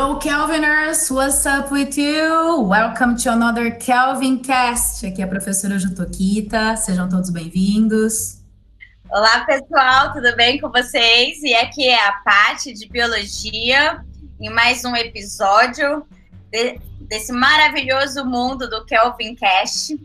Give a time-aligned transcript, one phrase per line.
[0.00, 1.10] Hello, Kelviners!
[1.10, 2.62] What's up with you?
[2.62, 5.06] Welcome to another Kelvin Cast.
[5.06, 6.74] Aqui é a professora Jutokita.
[6.78, 8.38] Sejam todos bem-vindos.
[9.10, 11.42] Olá, pessoal, tudo bem com vocês?
[11.42, 14.02] E aqui é a Paty de Biologia,
[14.40, 16.02] em mais um episódio
[16.50, 20.00] de, desse maravilhoso mundo do Kelvin Cast.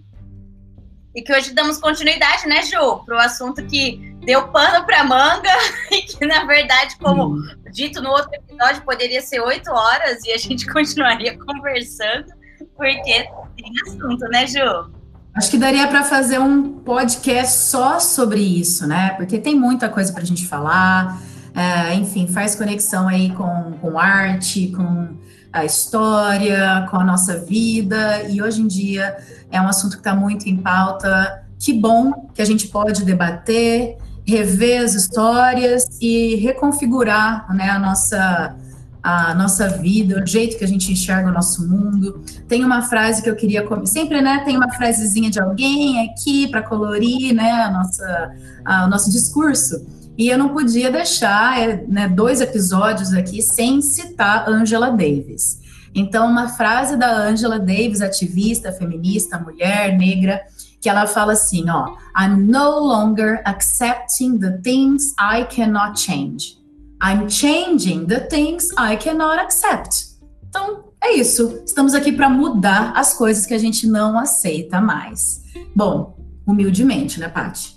[1.16, 5.52] E que hoje damos continuidade, né, Ju, para o assunto que deu pano para manga
[5.92, 7.48] e que, na verdade, como hum.
[7.72, 12.26] dito no outro episódio, poderia ser oito horas e a gente continuaria conversando,
[12.76, 14.92] porque tem assunto, né, Ju?
[15.36, 19.14] Acho que daria para fazer um podcast só sobre isso, né?
[19.18, 21.22] Porque tem muita coisa para a gente falar.
[21.54, 25.18] É, enfim, faz conexão aí com, com arte, com
[25.52, 28.24] a história, com a nossa vida.
[28.30, 29.18] E hoje em dia
[29.52, 31.44] é um assunto que está muito em pauta.
[31.60, 38.56] Que bom que a gente pode debater rever as histórias e reconfigurar né, a nossa
[39.06, 42.24] a nossa vida, o jeito que a gente enxerga o nosso mundo.
[42.48, 44.42] Tem uma frase que eu queria sempre, né?
[44.44, 47.52] Tem uma frasezinha de alguém aqui para colorir, né?
[47.52, 48.32] A nossa,
[48.66, 49.86] a, o nosso discurso.
[50.18, 55.60] E eu não podia deixar é, né, dois episódios aqui sem citar Angela Davis.
[55.94, 60.42] Então, uma frase da Angela Davis, ativista, feminista, mulher, negra,
[60.82, 66.58] que ela fala assim, ó, I'm no longer accepting the things I cannot change.
[67.02, 70.16] I'm changing the things I cannot accept.
[70.48, 71.62] Então, é isso.
[71.66, 75.44] Estamos aqui para mudar as coisas que a gente não aceita mais.
[75.76, 77.76] Bom, humildemente, né, Paty?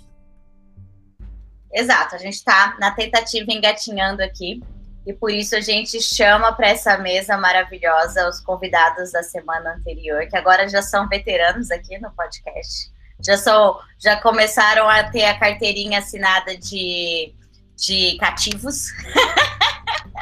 [1.71, 4.61] Exato, a gente está na tentativa engatinhando aqui
[5.09, 10.27] e por isso a gente chama para essa mesa maravilhosa os convidados da semana anterior,
[10.27, 15.37] que agora já são veteranos aqui no podcast já são, já começaram a ter a
[15.37, 17.33] carteirinha assinada de,
[17.75, 18.91] de cativos.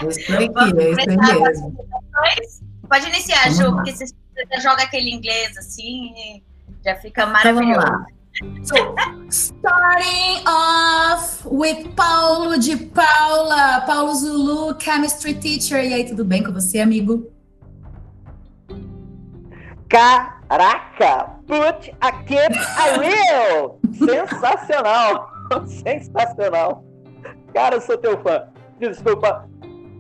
[0.07, 0.49] Isso aqui,
[2.43, 2.63] isso.
[2.87, 4.05] Pode iniciar, Ju, porque você
[4.61, 6.41] joga aquele inglês assim,
[6.83, 7.85] já fica maravilhoso.
[7.85, 8.16] Então,
[8.61, 8.95] so,
[9.29, 15.83] starting off with Paulo de Paula, Paulo Zulu, chemistry teacher.
[15.83, 17.31] E aí, tudo bem com você, amigo?
[19.89, 21.37] Caraca!
[21.47, 23.79] Put a kid I will!
[23.93, 25.31] Sensacional!
[25.65, 26.83] Sensacional!
[27.53, 28.49] Cara, eu sou teu fã.
[28.79, 29.49] Desculpa.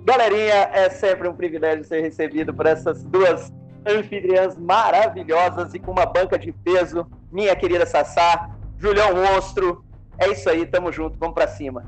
[0.05, 3.51] Galerinha, é sempre um privilégio ser recebido por essas duas
[3.85, 7.07] anfitriãs maravilhosas e com uma banca de peso.
[7.31, 9.83] Minha querida Sassá, Julião Monstro.
[10.17, 11.85] É isso aí, tamo junto, vamos pra cima.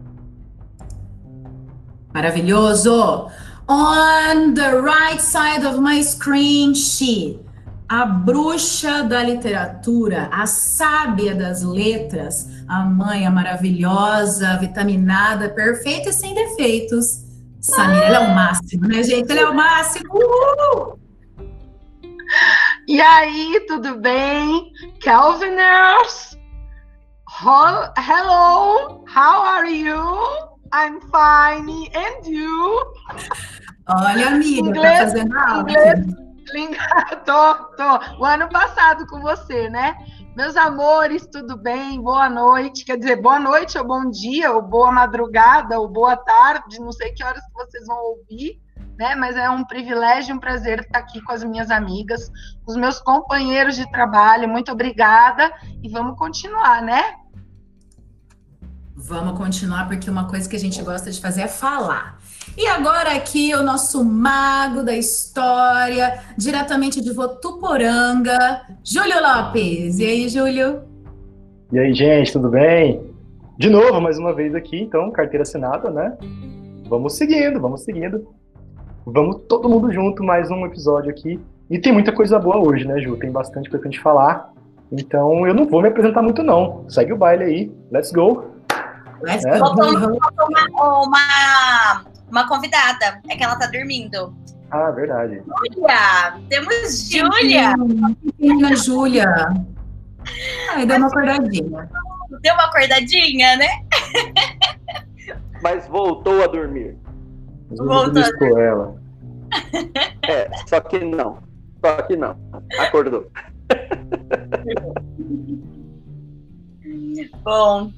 [2.13, 3.29] Maravilhoso!
[3.67, 7.49] On the right side of my screen sheet
[7.89, 16.13] a bruxa da literatura, a sábia das letras, a mãe, a maravilhosa, vitaminada, perfeita e
[16.13, 17.25] sem defeitos.
[17.59, 19.31] Samira, ela é o máximo, né, gente?
[19.31, 20.07] Ela é o máximo!
[20.13, 20.99] Uhul!
[22.89, 24.72] E aí, tudo bem?
[25.03, 26.35] Calviners?
[27.39, 29.95] Hello, how are you?
[30.73, 32.81] I'm fine, and you?
[33.88, 35.69] Olha, amiga, tá inglês, tá fazendo aula.
[35.69, 36.78] Inglês,
[37.28, 38.22] tô, tô.
[38.22, 39.95] O ano passado com você, né?
[40.35, 42.01] Meus amores, tudo bem?
[42.01, 42.85] Boa noite.
[42.85, 47.11] Quer dizer, boa noite ou bom dia, ou boa madrugada, ou boa tarde, não sei
[47.11, 48.59] que horas que vocês vão ouvir,
[48.99, 49.15] né?
[49.15, 52.29] Mas é um privilégio, um prazer estar aqui com as minhas amigas,
[52.65, 54.49] com os meus companheiros de trabalho.
[54.49, 55.49] Muito obrigada
[55.81, 57.15] e vamos continuar, né?
[58.93, 62.19] Vamos continuar, porque uma coisa que a gente gosta de fazer é falar.
[62.57, 69.99] E agora aqui o nosso mago da história, diretamente de Votuporanga, Júlio Lopes.
[69.99, 70.81] E aí, Júlio?
[71.71, 73.01] E aí, gente, tudo bem?
[73.57, 76.17] De novo, mais uma vez aqui, então, carteira assinada, né?
[76.89, 78.27] Vamos seguindo, vamos seguindo.
[79.12, 81.40] Vamos todo mundo junto, mais um episódio aqui.
[81.70, 83.18] E tem muita coisa boa hoje, né, Ju?
[83.18, 84.52] Tem bastante coisa pra gente falar.
[84.92, 86.86] Então, eu não vou me apresentar muito, não.
[86.88, 87.72] Segue o baile aí.
[87.92, 88.46] Let's go.
[89.22, 89.58] Let's é?
[89.58, 89.66] go.
[89.68, 93.20] Uma, uma, uma convidada.
[93.28, 94.34] É que ela tá dormindo.
[94.70, 95.41] Ah, verdade.
[95.73, 96.40] Júlia!
[96.47, 97.73] Temos Júlia!
[98.40, 99.28] Menina Júlia.
[100.72, 101.90] Ai, deu uma acordadinha.
[102.41, 103.67] Deu uma acordadinha, né?
[105.64, 106.96] Mas voltou a dormir.
[107.72, 108.62] Voltou a dormir.
[108.62, 108.98] ela.
[110.28, 111.40] É, só que não.
[111.84, 112.37] Só que não.
[112.79, 113.31] Acordou.
[117.43, 117.91] Bom,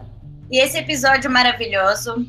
[0.51, 2.25] e esse episódio maravilhoso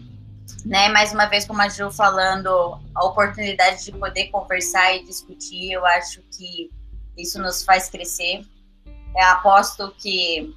[0.64, 0.88] né?
[0.88, 5.84] Mais uma vez, como a Ju falando, a oportunidade de poder conversar e discutir, eu
[5.84, 6.70] acho que
[7.16, 8.44] isso nos faz crescer.
[8.86, 10.54] Eu aposto que,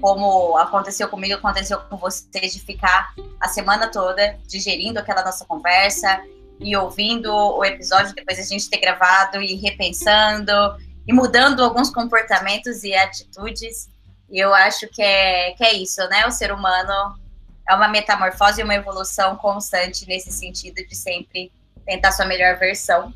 [0.00, 6.22] como aconteceu comigo, aconteceu com vocês, de ficar a semana toda digerindo aquela nossa conversa
[6.60, 10.52] e ouvindo o episódio depois a gente ter gravado e repensando
[11.06, 13.88] e mudando alguns comportamentos e atitudes.
[14.30, 16.26] E eu acho que é, que é isso, né?
[16.26, 17.18] O ser humano
[17.68, 21.50] é uma metamorfose e uma evolução constante nesse sentido de sempre
[21.86, 23.12] tentar sua melhor versão.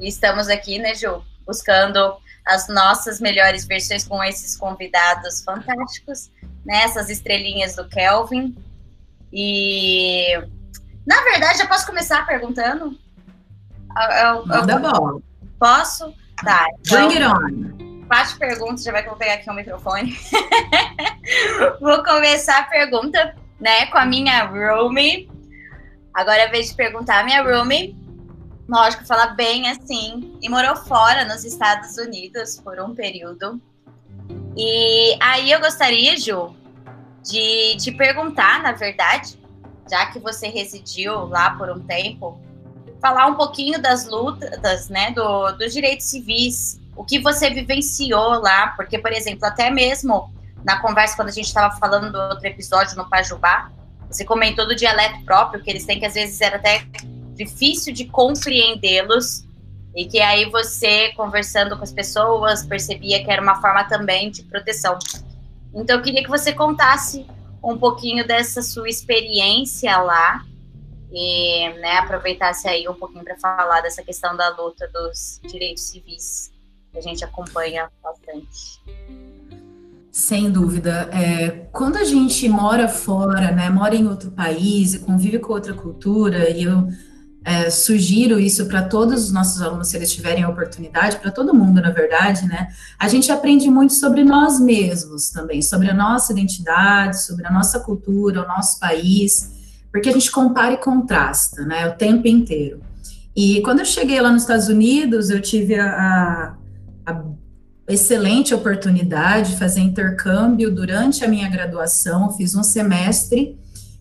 [0.00, 6.30] E estamos aqui, né, Ju, buscando as nossas melhores versões com esses convidados fantásticos,
[6.64, 6.82] né?
[6.82, 8.56] Essas estrelinhas do Kelvin.
[9.32, 10.42] E
[11.08, 12.94] na verdade, eu posso começar perguntando?
[14.22, 15.22] Eu, Manda bom.
[15.58, 16.14] Posso?
[16.44, 16.66] Tá.
[16.80, 18.06] Então, Bring it on.
[18.06, 20.14] Quatro perguntas, já vai que eu vou pegar aqui o microfone.
[21.80, 25.30] vou começar a pergunta, né, com a minha roomie.
[26.12, 27.96] Agora é vez de perguntar a minha roomie.
[28.68, 30.38] Lógico, falar bem assim.
[30.42, 33.58] E morou fora nos Estados Unidos por um período.
[34.54, 36.54] E aí eu gostaria, Ju,
[37.24, 39.37] de te perguntar, na verdade,
[39.90, 42.40] já que você residiu lá por um tempo,
[43.00, 48.68] falar um pouquinho das lutas, né, do, dos direitos civis, o que você vivenciou lá,
[48.68, 50.32] porque, por exemplo, até mesmo
[50.64, 53.70] na conversa quando a gente estava falando do outro episódio no Pajubá,
[54.10, 56.84] você comentou do dialeto próprio, que eles têm que às vezes era até
[57.34, 59.46] difícil de compreendê-los,
[59.94, 64.42] e que aí você, conversando com as pessoas, percebia que era uma forma também de
[64.42, 64.98] proteção.
[65.74, 67.26] Então, eu queria que você contasse
[67.62, 70.44] um pouquinho dessa sua experiência lá
[71.10, 76.52] e né, aproveitasse aí um pouquinho para falar dessa questão da luta dos direitos civis,
[76.92, 78.80] que a gente acompanha bastante.
[80.10, 81.08] Sem dúvida.
[81.12, 85.72] É, quando a gente mora fora, né, mora em outro país e convive com outra
[85.72, 86.88] cultura, e eu
[87.44, 91.54] é, sugiro isso para todos os nossos alunos, se eles tiverem a oportunidade, para todo
[91.54, 92.68] mundo, na verdade, né?
[92.98, 97.80] A gente aprende muito sobre nós mesmos também, sobre a nossa identidade, sobre a nossa
[97.80, 99.52] cultura, o nosso país,
[99.90, 101.86] porque a gente compara e contrasta, né?
[101.86, 102.80] O tempo inteiro.
[103.34, 106.56] E quando eu cheguei lá nos Estados Unidos, eu tive a,
[107.06, 107.24] a, a
[107.88, 113.56] excelente oportunidade de fazer intercâmbio durante a minha graduação, fiz um semestre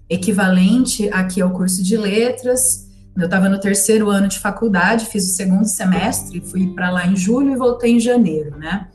[0.09, 2.86] equivalente aqui ao curso de letras
[3.17, 7.15] eu estava no terceiro ano de faculdade, fiz o segundo semestre, fui para lá em
[7.15, 8.87] julho e voltei em janeiro, né?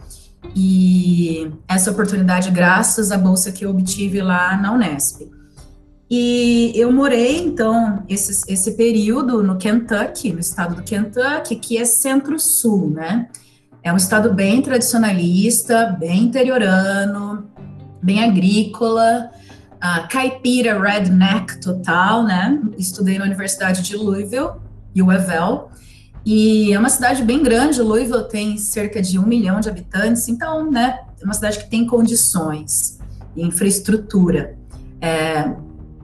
[0.54, 5.30] E essa oportunidade, graças à bolsa que eu obtive lá na Unesp.
[6.10, 11.84] E eu morei, então, esse, esse período no Kentucky, no estado do Kentucky, que é
[11.84, 13.28] centro-sul, né?
[13.82, 17.50] É um estado bem tradicionalista, bem interiorano,
[18.02, 19.30] bem agrícola,
[19.82, 22.60] uh, caipira redneck total, né?
[22.78, 24.50] Estudei na Universidade de Louisville,
[24.96, 25.70] UFL,
[26.24, 27.82] e é uma cidade bem grande.
[27.82, 31.00] Louisville tem cerca de um milhão de habitantes, então, né?
[31.20, 33.00] É uma cidade que tem condições
[33.36, 34.56] infraestrutura.
[35.00, 35.50] É,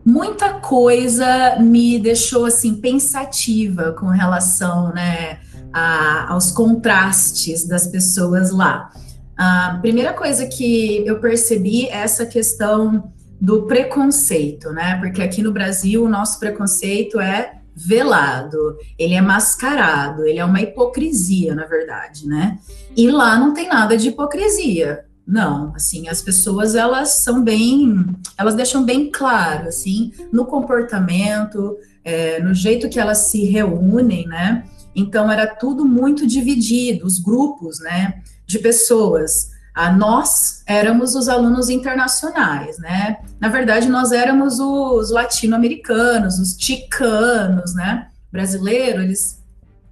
[0.05, 5.39] muita coisa me deixou assim pensativa com relação, né?
[5.71, 8.91] A, aos contrastes das pessoas lá.
[9.37, 14.99] A primeira coisa que eu percebi é essa questão do preconceito, né?
[14.99, 20.61] Porque aqui no Brasil o nosso preconceito é velado, ele é mascarado, ele é uma
[20.61, 22.59] hipocrisia, na verdade, né?
[22.97, 25.05] E lá não tem nada de hipocrisia.
[25.25, 28.07] Não, assim, as pessoas elas são bem,
[28.37, 34.65] elas deixam bem claro, assim, no comportamento, é, no jeito que elas se reúnem, né?
[34.97, 39.51] Então era tudo muito dividido, os grupos, né, de pessoas.
[39.81, 43.19] Ah, nós éramos os alunos internacionais, né?
[43.39, 48.09] Na verdade, nós éramos os latino-americanos, os ticanos, né?
[48.33, 49.41] Brasileiro, eles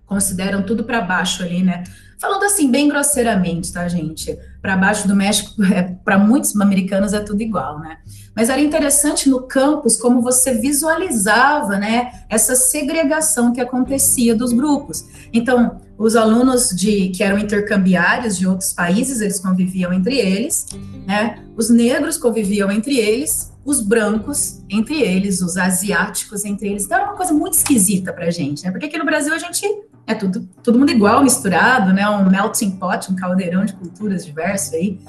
[0.04, 1.84] consideram tudo para baixo ali, né?
[2.18, 4.36] Falando assim, bem grosseiramente, tá, gente?
[4.60, 7.98] Para baixo do México, é, para muitos americanos é tudo igual, né?
[8.34, 15.04] Mas era interessante no campus como você visualizava, né, essa segregação que acontecia dos grupos.
[15.32, 20.66] Então, os alunos de que eram intercambiários de outros países, eles conviviam entre eles,
[21.06, 21.42] né?
[21.56, 26.84] Os negros conviviam entre eles, os brancos entre eles, os asiáticos entre eles.
[26.84, 28.70] Então era uma coisa muito esquisita pra gente, né?
[28.70, 29.66] Porque aqui no Brasil a gente
[30.06, 32.08] é tudo, todo mundo igual, misturado, né?
[32.08, 35.00] Um melting pot, um caldeirão de culturas diversos aí.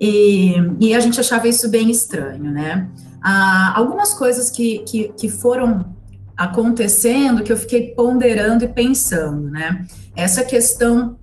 [0.00, 2.88] E, e a gente achava isso bem estranho, né?
[3.22, 5.94] Ah, algumas coisas que, que, que foram
[6.34, 9.84] acontecendo que eu fiquei ponderando e pensando, né?
[10.16, 11.18] Essa questão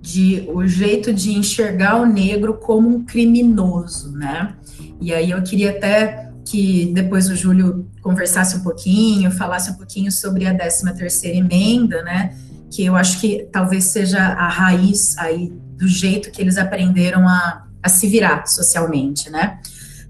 [0.00, 4.54] de o jeito de enxergar o negro como um criminoso, né?
[5.00, 10.10] E aí eu queria até que depois o Júlio conversasse um pouquinho, falasse um pouquinho
[10.10, 12.36] sobre a 13 terceira emenda, né?
[12.70, 17.66] Que eu acho que talvez seja a raiz aí do jeito que eles aprenderam a,
[17.82, 19.60] a se virar socialmente, né?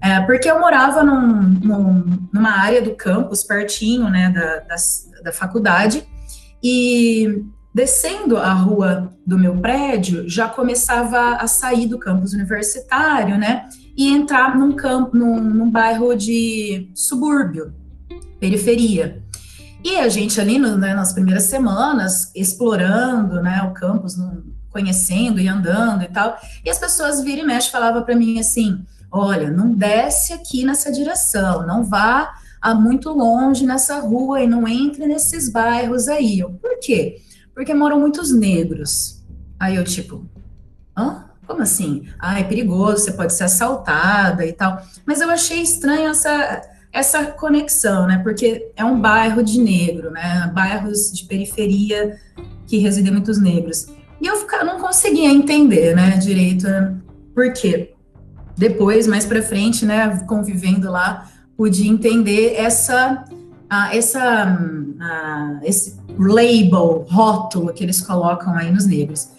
[0.01, 4.75] É, porque eu morava num, num, numa área do campus, pertinho, né, da, da,
[5.23, 6.03] da faculdade,
[6.61, 13.67] E descendo a rua do meu prédio, já começava a sair do campus universitário, né?
[13.97, 17.73] E entrar num campo, num, num bairro de subúrbio,
[18.39, 19.23] periferia.
[19.83, 24.15] E a gente ali no, né, nas primeiras semanas, explorando né, o campus,
[24.69, 28.83] conhecendo e andando e tal, e as pessoas viram e mexe falavam para mim assim:
[29.11, 34.65] olha, não desce aqui nessa direção, não vá a muito longe nessa rua e não
[34.67, 36.39] entre nesses bairros aí.
[36.39, 37.17] Eu, Por quê?
[37.53, 39.23] Porque moram muitos negros.
[39.59, 40.25] Aí eu, tipo,
[40.97, 41.25] hã?
[41.45, 42.07] Como assim?
[42.17, 44.81] Ah, é perigoso, você pode ser assaltada e tal.
[45.05, 48.19] Mas eu achei estranho essa, essa conexão, né?
[48.23, 50.49] Porque é um bairro de negro, né?
[50.53, 52.17] Bairros de periferia
[52.65, 53.87] que residem muitos negros.
[54.21, 56.95] E eu não conseguia entender, né, direito, né?
[57.33, 57.93] por quê.
[58.57, 63.25] Depois, mais para frente, né, convivendo lá, pude entender essa,
[63.91, 69.29] essa, uh, esse label, rótulo que eles colocam aí nos negros.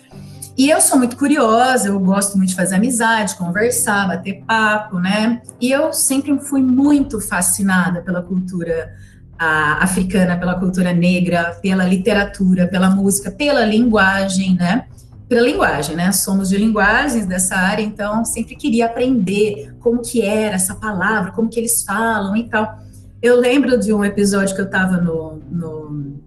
[0.57, 5.43] E eu sou muito curiosa, eu gosto muito de fazer amizade, conversar, bater papo, né?
[5.61, 8.95] E eu sempre fui muito fascinada pela cultura
[9.35, 14.87] uh, africana, pela cultura negra, pela literatura, pela música, pela linguagem, né?
[15.29, 16.13] Pela linguagem, né?
[16.13, 21.49] Somos de linguagens dessa área, então sempre queria aprender como que era essa palavra, como
[21.49, 22.79] que eles falam e tal.
[23.21, 26.21] Eu lembro de um episódio que eu estava no, no,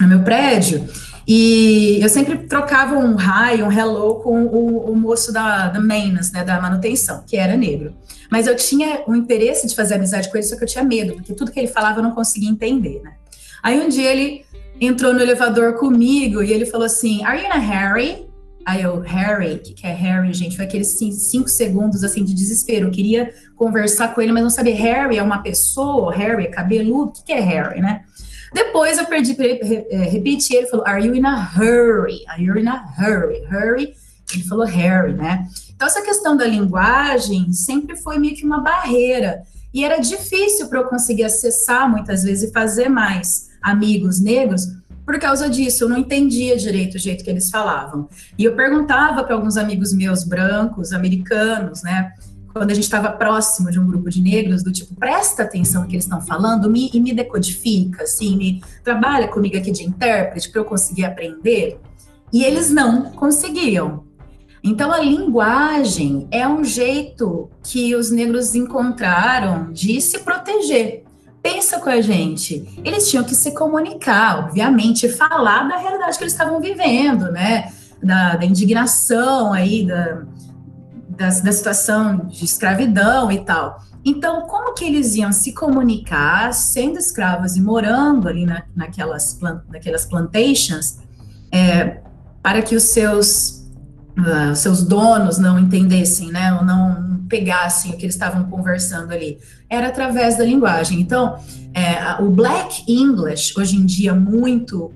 [0.00, 0.88] no meu prédio
[1.32, 6.32] e eu sempre trocava um hi, um hello com o, o moço da, da maintenance,
[6.32, 7.94] né, da manutenção, que era negro.
[8.28, 11.14] Mas eu tinha o interesse de fazer amizade com ele, só que eu tinha medo,
[11.14, 13.12] porque tudo que ele falava eu não conseguia entender, né?
[13.62, 14.44] Aí um dia ele
[14.80, 18.28] entrou no elevador comigo e ele falou assim: Are you in a hurry?
[18.66, 20.56] Aí eu, Harry, que, que é Harry, gente?
[20.56, 22.88] Foi aqueles cinco segundos assim de desespero.
[22.88, 24.74] Eu queria conversar com ele, mas não sabia.
[24.74, 28.02] Harry é uma pessoa, Harry é cabeludo, o que, que é Harry, né?
[28.52, 32.24] Depois eu perdi para é, repetir, ele falou, Are you in a hurry?
[32.28, 33.44] Are you in a hurry?
[33.46, 33.94] Hurry,
[34.34, 35.46] ele falou Harry, né?
[35.74, 39.42] Então, essa questão da linguagem sempre foi meio que uma barreira.
[39.72, 44.66] E era difícil para eu conseguir acessar muitas vezes e fazer mais amigos negros
[45.06, 45.84] por causa disso.
[45.84, 48.08] Eu não entendia direito o jeito que eles falavam.
[48.36, 52.12] E eu perguntava para alguns amigos meus brancos, americanos, né?
[52.52, 55.88] Quando a gente estava próximo de um grupo de negros, do tipo, presta atenção no
[55.88, 60.50] que eles estão falando me, e me decodifica, assim, me trabalha comigo aqui de intérprete
[60.50, 61.80] para eu conseguir aprender.
[62.32, 64.04] E eles não conseguiam.
[64.62, 71.04] Então, a linguagem é um jeito que os negros encontraram de se proteger.
[71.42, 76.34] Pensa com a gente, eles tinham que se comunicar, obviamente, falar da realidade que eles
[76.34, 77.72] estavam vivendo, né?
[78.02, 80.22] Da, da indignação aí, da,
[81.20, 83.82] da, situação de escravidão e tal.
[84.02, 89.60] Então, como que eles iam se comunicar sendo escravos e morando ali na, naquelas, plant,
[89.68, 90.98] naquelas plantations
[91.52, 91.98] é,
[92.42, 93.66] para que os seus,
[94.18, 99.38] uh, seus donos não entendessem, né, ou não pegassem o que eles estavam conversando ali?
[99.68, 100.98] Era através da linguagem.
[100.98, 101.38] Então,
[101.74, 104.90] é, o Black English, hoje em dia muito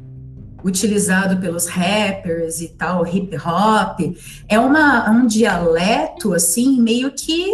[0.64, 4.00] utilizado pelos rappers e tal, hip hop,
[4.48, 7.46] é uma, um dialeto assim meio que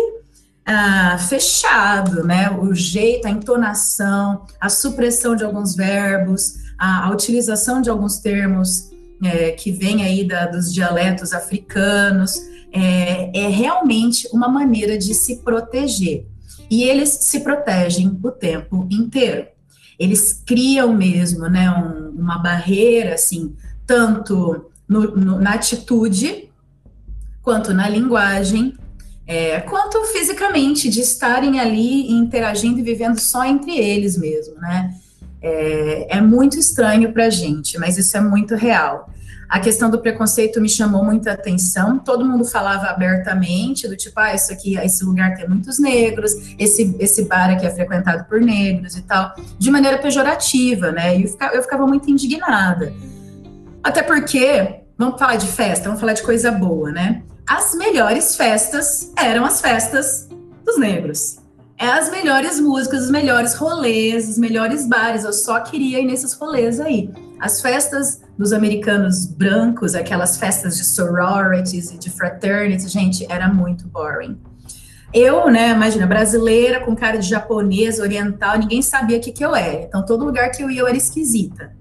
[0.64, 2.50] ah, fechado, né?
[2.50, 8.88] O jeito, a entonação, a supressão de alguns verbos, a, a utilização de alguns termos
[9.22, 12.40] é, que vem aí da, dos dialetos africanos,
[12.72, 16.24] é, é realmente uma maneira de se proteger.
[16.70, 19.48] E eles se protegem o tempo inteiro
[20.00, 23.54] eles criam mesmo, né, um, uma barreira, assim,
[23.86, 26.48] tanto no, no, na atitude,
[27.42, 28.74] quanto na linguagem,
[29.26, 34.94] é, quanto fisicamente, de estarem ali interagindo e vivendo só entre eles mesmo, né?
[35.42, 39.10] É, é muito estranho para a gente, mas isso é muito real.
[39.50, 41.98] A questão do preconceito me chamou muita atenção.
[41.98, 46.94] Todo mundo falava abertamente do tipo, ah, isso aqui, esse lugar tem muitos negros, esse,
[47.00, 51.18] esse bar aqui é frequentado por negros e tal, de maneira pejorativa, né?
[51.18, 52.92] E eu ficava, eu ficava muito indignada.
[53.82, 57.24] Até porque, vamos falar de festa, vamos falar de coisa boa, né?
[57.44, 60.28] As melhores festas eram as festas
[60.64, 61.38] dos negros.
[61.76, 65.24] É as melhores músicas, os melhores rolês, os melhores bares.
[65.24, 67.10] Eu só queria ir nesses rolês aí.
[67.40, 73.88] As festas dos americanos brancos, aquelas festas de sororities e de fraternities, gente, era muito
[73.88, 74.38] boring.
[75.12, 79.56] Eu, né, imagina, brasileira com cara de japonesa, oriental, ninguém sabia o que, que eu
[79.56, 79.82] era.
[79.82, 81.72] Então, todo lugar que eu ia, eu era esquisita.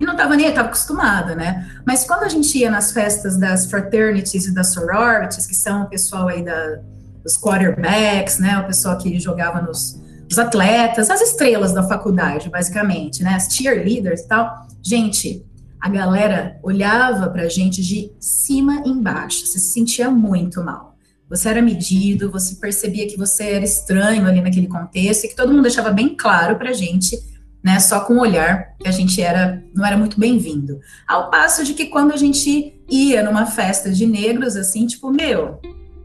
[0.00, 1.70] E não tava nem, eu tava acostumada, né?
[1.86, 5.86] Mas quando a gente ia nas festas das fraternities e das sororities, que são o
[5.88, 6.80] pessoal aí da,
[7.22, 10.01] dos quarterbacks, né, o pessoal que jogava nos
[10.32, 14.66] os atletas, as estrelas da faculdade, basicamente, né, as cheerleaders e tal.
[14.82, 15.44] Gente,
[15.78, 20.96] a galera olhava para a gente de cima embaixo, você se sentia muito mal.
[21.28, 25.52] Você era medido, você percebia que você era estranho ali naquele contexto e que todo
[25.52, 27.18] mundo deixava bem claro para a gente,
[27.62, 30.80] né, só com o olhar, que a gente era, não era muito bem-vindo.
[31.06, 35.60] Ao passo de que quando a gente ia numa festa de negros, assim, tipo, meu,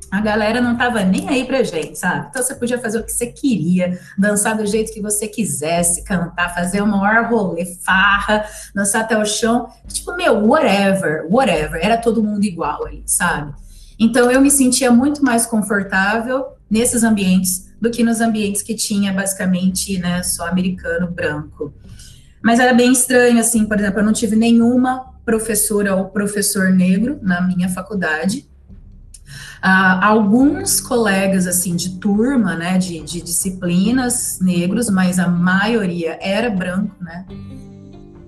[0.09, 2.27] a galera não tava nem aí pra gente, sabe?
[2.29, 6.53] Então você podia fazer o que você queria, dançar do jeito que você quisesse, cantar,
[6.53, 9.69] fazer o maior rolê, farra, dançar até o chão.
[9.87, 11.79] Tipo, meu, whatever, whatever.
[11.83, 13.53] Era todo mundo igual ali, sabe?
[13.99, 19.11] Então eu me sentia muito mais confortável nesses ambientes do que nos ambientes que tinha
[19.11, 21.73] basicamente, né, só americano branco.
[22.41, 27.19] Mas era bem estranho, assim, por exemplo, eu não tive nenhuma professora ou professor negro
[27.21, 28.46] na minha faculdade
[29.57, 36.49] Uh, alguns colegas, assim, de turma, né, de, de, disciplinas negros, mas a maioria era
[36.49, 37.25] branco, né,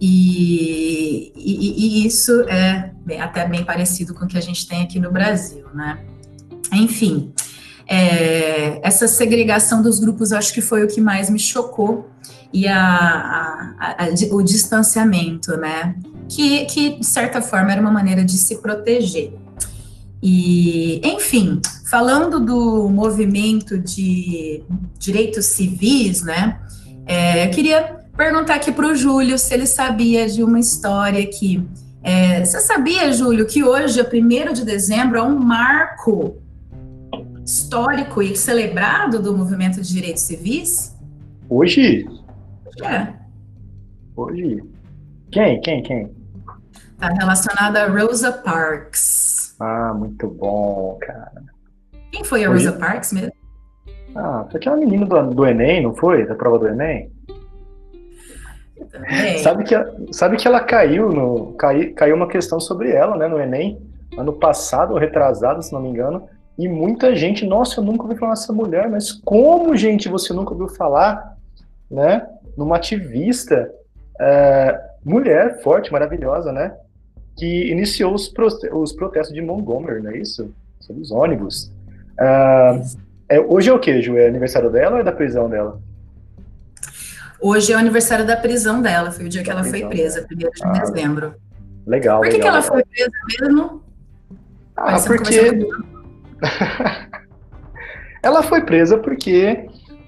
[0.01, 4.81] e, e, e isso é bem, até bem parecido com o que a gente tem
[4.81, 5.99] aqui no Brasil, né.
[6.73, 7.31] Enfim,
[7.87, 12.09] é, essa segregação dos grupos, acho que foi o que mais me chocou,
[12.51, 15.95] e a, a, a, o distanciamento, né,
[16.27, 19.33] que, que, de certa forma, era uma maneira de se proteger.
[20.21, 24.63] E, enfim, falando do movimento de
[24.97, 26.59] direitos civis, né?
[27.05, 31.65] É, eu queria perguntar aqui para o Júlio se ele sabia de uma história que.
[32.01, 36.37] É, você sabia, Júlio, que hoje, 1 de dezembro, é um marco
[37.45, 40.95] histórico e celebrado do movimento de direitos civis?
[41.49, 42.07] Hoje?
[42.83, 43.13] É.
[44.15, 44.63] Hoje?
[45.31, 45.59] Quem?
[45.61, 45.83] Quem?
[45.83, 46.11] Quem?
[46.93, 49.28] Está relacionado a Rosa Parks.
[49.59, 51.43] Ah, muito bom, cara.
[52.11, 53.33] Quem foi a Rosa Parks mesmo?
[54.15, 56.25] Ah, foi aquela menina do, do Enem, não foi?
[56.25, 57.11] Da prova do Enem?
[59.43, 59.75] Sabe que,
[60.11, 61.53] sabe que ela caiu no.
[61.53, 63.79] Cai, caiu uma questão sobre ela, né, no Enem,
[64.17, 66.27] ano passado, ou retrasado, se não me engano.
[66.57, 70.51] E muita gente, nossa, eu nunca ouvi falar dessa mulher, mas como, gente, você nunca
[70.51, 71.37] ouviu falar,
[71.89, 72.27] né?
[72.57, 73.69] Numa ativista,
[74.19, 76.75] é, mulher forte, maravilhosa, né?
[77.39, 78.31] Que iniciou os,
[78.73, 80.53] os protestos de Montgomery, não é isso?
[80.81, 81.71] Sobre os ônibus.
[82.19, 82.81] Ah,
[83.29, 84.17] é, hoje é o que, Ju?
[84.17, 85.79] É aniversário dela ou é da prisão dela?
[87.41, 90.35] Hoje é o aniversário da prisão dela, foi o dia que ela foi presa, 1
[90.35, 91.33] de ah, dezembro.
[91.87, 92.73] Legal, Por que, legal, que ela legal.
[92.73, 93.83] foi presa mesmo?
[94.75, 95.69] Ah, porque...
[98.21, 99.65] ela foi presa porque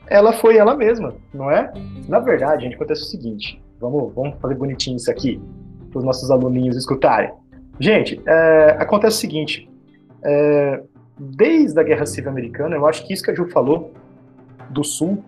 [0.07, 1.71] ela foi ela mesma, não é?
[2.09, 5.41] Na verdade, gente, acontece o seguinte, vamos, vamos fazer bonitinho isso aqui
[5.91, 7.31] para os nossos aluninhos escutarem.
[7.79, 9.69] Gente, é, acontece o seguinte:
[10.23, 10.81] é,
[11.19, 13.91] desde a Guerra Civil Americana, eu acho que isso que a Ju falou
[14.69, 15.23] do Sul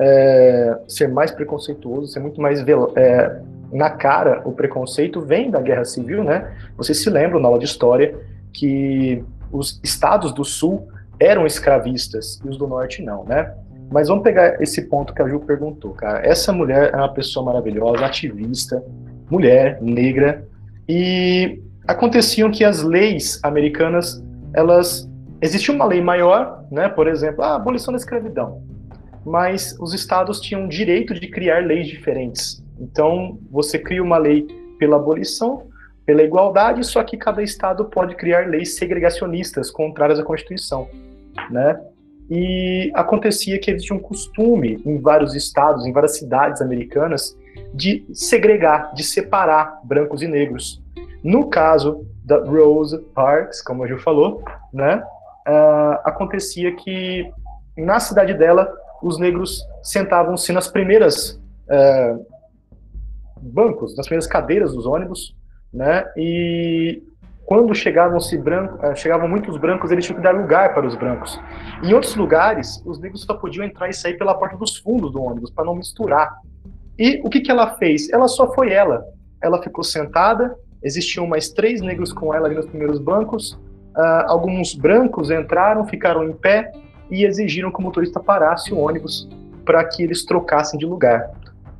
[0.00, 2.60] é, ser mais preconceituoso, ser muito mais
[2.96, 3.40] é,
[3.72, 6.52] na cara o preconceito vem da Guerra Civil, né?
[6.76, 8.14] Vocês se lembram na aula de história
[8.52, 10.88] que os estados do Sul
[11.18, 13.54] eram escravistas e os do Norte não, né?
[13.90, 16.26] Mas vamos pegar esse ponto que a Ju perguntou, cara.
[16.26, 18.82] Essa mulher é uma pessoa maravilhosa, ativista,
[19.32, 20.46] mulher, negra,
[20.86, 25.08] e aconteciam que as leis americanas, elas
[25.40, 28.62] existia uma lei maior, né, por exemplo, a abolição da escravidão,
[29.24, 32.62] mas os estados tinham direito de criar leis diferentes.
[32.78, 34.46] Então, você cria uma lei
[34.78, 35.66] pela abolição,
[36.04, 40.88] pela igualdade, só que cada estado pode criar leis segregacionistas contrárias à Constituição,
[41.50, 41.80] né?
[42.30, 47.36] E acontecia que existia um costume em vários estados, em várias cidades americanas,
[47.74, 50.82] de segregar, de separar brancos e negros.
[51.22, 57.30] No caso da Rose Parks, como a Ju falou, né, uh, acontecia que
[57.76, 62.26] na cidade dela os negros sentavam-se nas primeiras uh,
[63.40, 65.34] bancos, nas primeiras cadeiras dos ônibus,
[65.72, 67.02] né, e
[67.44, 71.40] quando chegavam-se branco, uh, chegavam muitos brancos, eles tinham que dar lugar para os brancos.
[71.82, 75.20] Em outros lugares, os negros só podiam entrar e sair pela porta dos fundos do
[75.20, 76.36] ônibus para não misturar
[76.98, 78.10] e o que, que ela fez?
[78.10, 79.04] Ela só foi ela.
[79.42, 83.52] Ela ficou sentada, existiam mais três negros com ela ali nos primeiros bancos,
[83.96, 86.72] uh, alguns brancos entraram, ficaram em pé
[87.10, 89.28] e exigiram que o motorista parasse o ônibus
[89.64, 91.30] para que eles trocassem de lugar.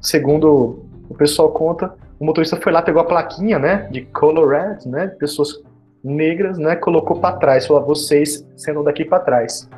[0.00, 5.08] Segundo o pessoal conta, o motorista foi lá, pegou a plaquinha, né, de Colorado, né,
[5.08, 5.60] pessoas
[6.02, 9.68] negras, né, colocou para trás, falou: vocês sendo daqui para trás.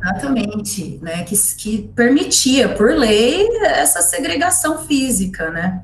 [0.00, 1.24] Exatamente, né?
[1.24, 5.82] Que, que permitia, por lei, essa segregação física, né?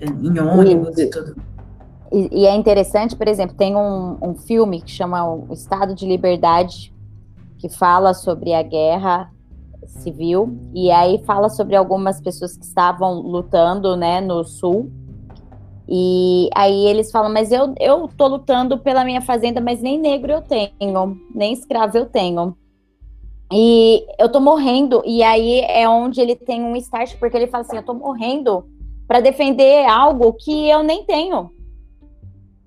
[0.00, 1.36] Em ônibus e, e tudo.
[2.12, 6.06] E, e, é interessante, por exemplo, tem um, um filme que chama O Estado de
[6.06, 6.92] Liberdade,
[7.58, 9.30] que fala sobre a guerra
[9.86, 14.90] civil, e aí fala sobre algumas pessoas que estavam lutando, né, no sul.
[15.88, 20.32] E aí eles falam, mas eu, eu tô lutando pela minha fazenda, mas nem negro
[20.32, 22.56] eu tenho, nem escravo eu tenho.
[23.50, 27.64] E eu tô morrendo, e aí é onde ele tem um start, porque ele fala
[27.64, 28.66] assim, eu tô morrendo
[29.08, 31.50] para defender algo que eu nem tenho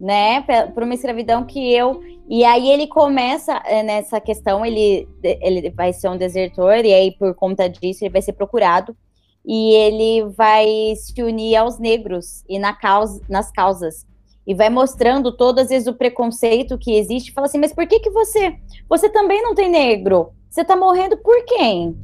[0.01, 2.01] né, para uma escravidão que eu.
[2.27, 7.11] E aí ele começa é, nessa questão, ele, ele vai ser um desertor, e aí
[7.11, 8.97] por conta disso ele vai ser procurado,
[9.45, 14.07] e ele vai se unir aos negros e na causa, nas causas.
[14.45, 17.31] E vai mostrando todas as vezes o preconceito que existe.
[17.31, 18.55] Fala assim, mas por que que você,
[18.89, 20.31] você também não tem negro?
[20.49, 21.95] Você tá morrendo por quem?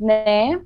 [0.00, 0.60] Né?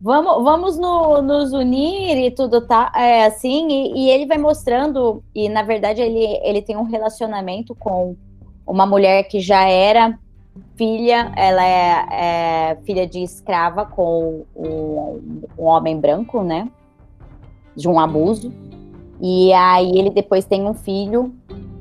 [0.00, 5.22] Vamos, vamos no, nos unir e tudo tá é, assim, e, e, ele vai mostrando,
[5.34, 8.16] e na verdade ele, ele tem um relacionamento com
[8.66, 10.18] uma mulher que já era
[10.76, 16.68] filha, ela é, é filha de escrava com um, um, homem branco, né?
[17.76, 18.52] De um abuso.
[19.20, 21.34] E aí ele depois tem um filho,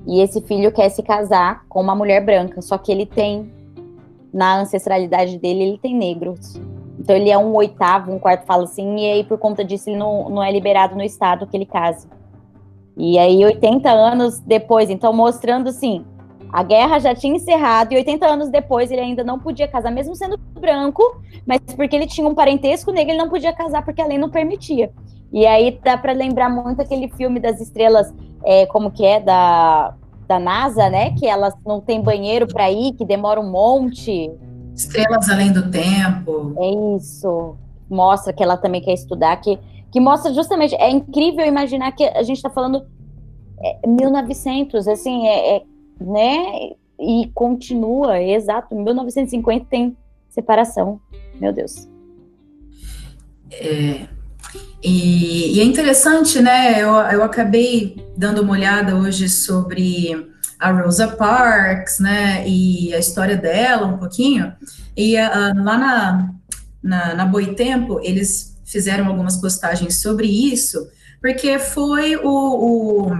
[0.05, 3.51] e esse filho quer se casar com uma mulher branca, só que ele tem,
[4.33, 6.59] na ancestralidade dele, ele tem negros.
[6.99, 9.97] Então ele é um oitavo, um quarto fala assim, e aí por conta disso ele
[9.97, 12.07] não, não é liberado no estado que ele case.
[12.97, 16.05] E aí 80 anos depois, então mostrando assim,
[16.51, 20.15] a guerra já tinha encerrado e 80 anos depois ele ainda não podia casar, mesmo
[20.15, 24.05] sendo branco, mas porque ele tinha um parentesco negro, ele não podia casar porque a
[24.05, 24.91] lei não permitia.
[25.31, 29.93] E aí dá para lembrar muito aquele filme das estrelas, é, como que é, da,
[30.27, 31.11] da NASA, né?
[31.11, 34.31] Que elas não tem banheiro para ir, que demora um monte.
[34.79, 36.55] Estrelas Além do Tempo.
[36.57, 37.57] É isso.
[37.89, 39.59] Mostra que ela também quer estudar, que,
[39.91, 40.73] que mostra justamente.
[40.75, 42.87] É incrível imaginar que a gente está falando
[43.61, 45.63] é, 1900, assim, é, é,
[45.99, 46.71] né?
[46.97, 48.73] E continua, exato.
[48.73, 49.97] 1950 tem
[50.29, 51.01] separação.
[51.35, 51.89] Meu Deus.
[53.51, 54.07] É,
[54.81, 56.81] e, e, é interessante, né?
[56.81, 63.37] Eu, eu acabei dando uma olhada hoje sobre a Rosa Parks, né, e a história
[63.37, 64.53] dela um pouquinho,
[64.95, 66.29] e uh, lá na,
[66.83, 70.85] na, na Boitempo, eles fizeram algumas postagens sobre isso,
[71.21, 73.11] porque foi o, o,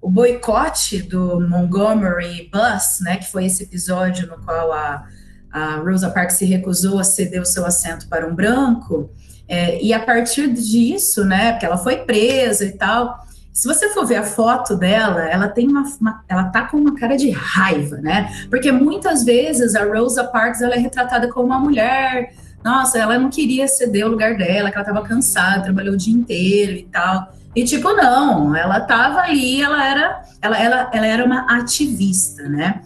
[0.00, 5.04] o boicote do Montgomery Bus, né, que foi esse episódio no qual a,
[5.50, 9.10] a Rosa Parks se recusou a ceder o seu assento para um branco,
[9.48, 13.25] é, e a partir disso, né, porque ela foi presa e tal,
[13.56, 16.94] se você for ver a foto dela, ela tem uma, uma, ela tá com uma
[16.94, 18.46] cara de raiva, né?
[18.50, 23.30] Porque muitas vezes a Rosa Parks ela é retratada como uma mulher, nossa, ela não
[23.30, 27.32] queria ceder o lugar dela, que ela estava cansada, trabalhou o dia inteiro e tal.
[27.54, 32.82] E tipo, não, ela estava ali, ela era, ela, ela, ela era uma ativista, né?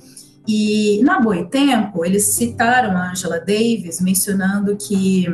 [0.46, 5.26] E na Boitempo, eles citaram a Angela Davis mencionando que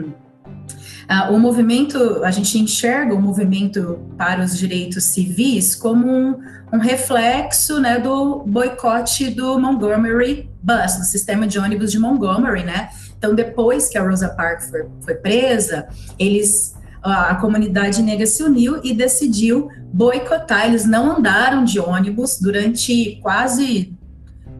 [1.08, 6.40] Uh, o movimento, a gente enxerga o movimento para os direitos civis como um,
[6.72, 12.88] um reflexo né, do boicote do Montgomery bus, do sistema de ônibus de Montgomery, né?
[13.16, 15.86] Então, depois que a Rosa Parks foi, foi presa,
[16.18, 20.66] eles a, a comunidade negra se uniu e decidiu boicotar.
[20.66, 23.94] Eles não andaram de ônibus durante quase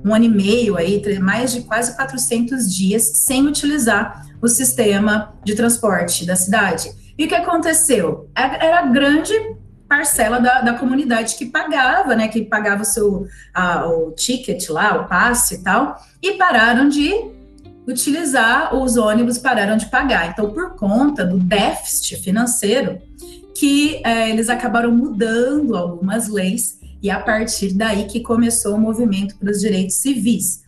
[0.05, 5.55] um ano e meio aí, mais de quase 400 dias sem utilizar o sistema de
[5.55, 6.91] transporte da cidade.
[7.19, 8.29] E o que aconteceu?
[8.35, 9.33] Era grande
[9.89, 15.01] parcela da, da comunidade que pagava, né, que pagava o seu a, o ticket lá,
[15.01, 17.13] o passe e tal, e pararam de
[17.87, 20.29] utilizar os ônibus, pararam de pagar.
[20.29, 23.01] Então, por conta do déficit financeiro,
[23.55, 29.37] que é, eles acabaram mudando algumas leis e a partir daí que começou o movimento
[29.37, 30.65] para os direitos civis.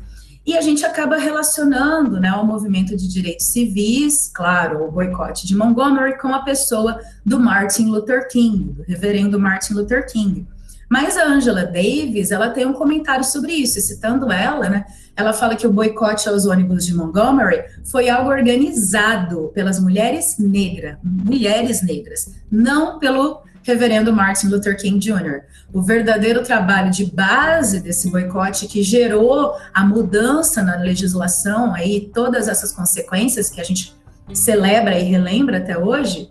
[0.48, 5.54] E a gente acaba relacionando né, o movimento de direitos civis, claro, o boicote de
[5.54, 10.46] Montgomery, com a pessoa do Martin Luther King, do reverendo Martin Luther King.
[10.88, 15.34] Mas a Angela Davis, ela tem um comentário sobre isso, e citando ela, né, ela
[15.34, 21.82] fala que o boicote aos ônibus de Montgomery foi algo organizado pelas mulheres negras, mulheres
[21.82, 25.42] negras, não pelo reverendo Martin Luther King Jr.
[25.74, 32.48] O verdadeiro trabalho de base desse boicote que gerou a mudança na legislação, aí todas
[32.48, 33.94] essas consequências que a gente
[34.32, 36.30] celebra e relembra até hoje,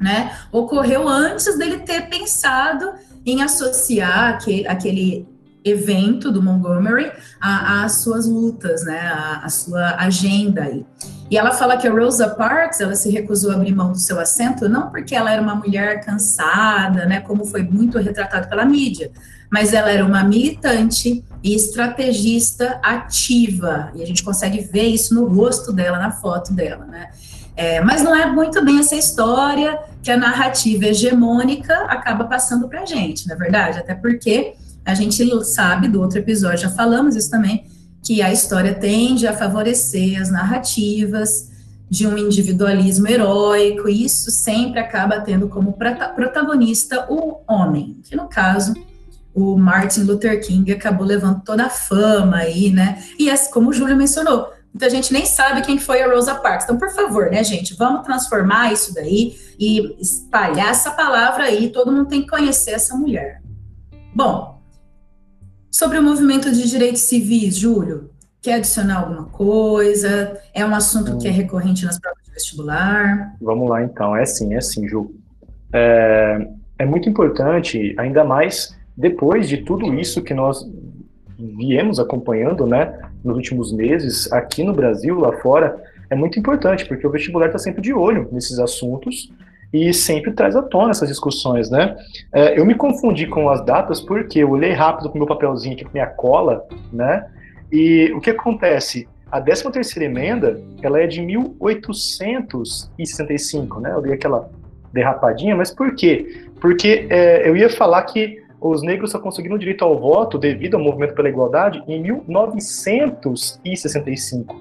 [0.00, 5.30] né, ocorreu antes dele ter pensado em associar aquele,
[5.64, 10.84] evento do Montgomery às suas lutas, né, à, sua agenda aí.
[11.32, 14.20] E ela fala que a Rosa Parks, ela se recusou a abrir mão do seu
[14.20, 19.10] assento, não porque ela era uma mulher cansada, né, como foi muito retratado pela mídia,
[19.50, 25.24] mas ela era uma militante e estrategista ativa, e a gente consegue ver isso no
[25.24, 27.08] rosto dela, na foto dela, né.
[27.56, 32.82] É, mas não é muito bem essa história que a narrativa hegemônica acaba passando para
[32.82, 34.52] a gente, na é verdade, até porque
[34.84, 37.64] a gente sabe do outro episódio, já falamos isso também,
[38.02, 41.50] que a história tende a favorecer as narrativas
[41.88, 48.28] de um individualismo heróico, e isso sempre acaba tendo como protagonista o homem, que no
[48.28, 48.74] caso
[49.34, 53.02] o Martin Luther King acabou levando toda a fama aí, né?
[53.18, 56.64] E assim, como o Júlio mencionou, muita gente nem sabe quem foi a Rosa Parks.
[56.64, 61.92] Então, por favor, né, gente, vamos transformar isso daí e espalhar essa palavra aí, todo
[61.92, 63.42] mundo tem que conhecer essa mulher.
[64.14, 64.61] Bom,
[65.72, 68.10] Sobre o movimento de direitos civis, Júlio,
[68.42, 70.38] quer adicionar alguma coisa?
[70.52, 73.34] É um assunto que é recorrente nas provas de vestibular?
[73.40, 74.14] Vamos lá, então.
[74.14, 75.14] É sim, é sim, Ju.
[75.72, 76.46] É,
[76.78, 80.62] é muito importante, ainda mais depois de tudo isso que nós
[81.38, 87.06] viemos acompanhando, né, nos últimos meses, aqui no Brasil, lá fora, é muito importante, porque
[87.06, 89.32] o vestibular está sempre de olho nesses assuntos
[89.72, 91.96] e sempre traz à tona essas discussões, né?
[92.32, 95.84] É, eu me confundi com as datas porque eu olhei rápido com meu papelzinho aqui,
[95.84, 97.26] com minha cola, né?
[97.70, 99.08] E o que acontece?
[99.30, 103.92] A 13 terceira emenda, ela é de 1865, né?
[103.94, 104.50] Eu dei aquela
[104.92, 106.48] derrapadinha, mas por quê?
[106.60, 110.82] Porque é, eu ia falar que os negros só conseguiram direito ao voto devido ao
[110.82, 114.54] movimento pela igualdade em 1965,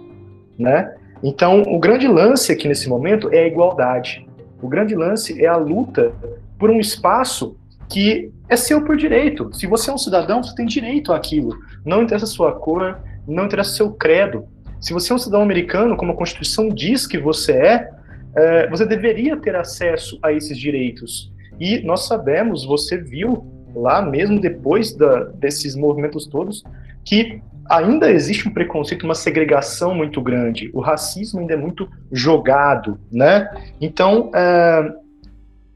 [0.57, 0.95] né?
[1.23, 4.27] Então, o grande lance aqui nesse momento é a igualdade.
[4.61, 6.13] O grande lance é a luta
[6.57, 7.57] por um espaço
[7.89, 9.51] que é seu por direito.
[9.53, 11.57] Se você é um cidadão, você tem direito àquilo.
[11.85, 14.45] Não interessa a sua cor, não interessa o seu credo.
[14.79, 17.89] Se você é um cidadão americano, como a Constituição diz que você é,
[18.35, 21.31] é você deveria ter acesso a esses direitos.
[21.59, 23.45] E nós sabemos, você viu
[23.75, 26.63] lá mesmo depois da, desses movimentos todos,
[27.03, 30.69] que ainda existe um preconceito, uma segregação muito grande.
[30.73, 33.49] O racismo ainda é muito jogado, né?
[33.79, 34.93] Então, é,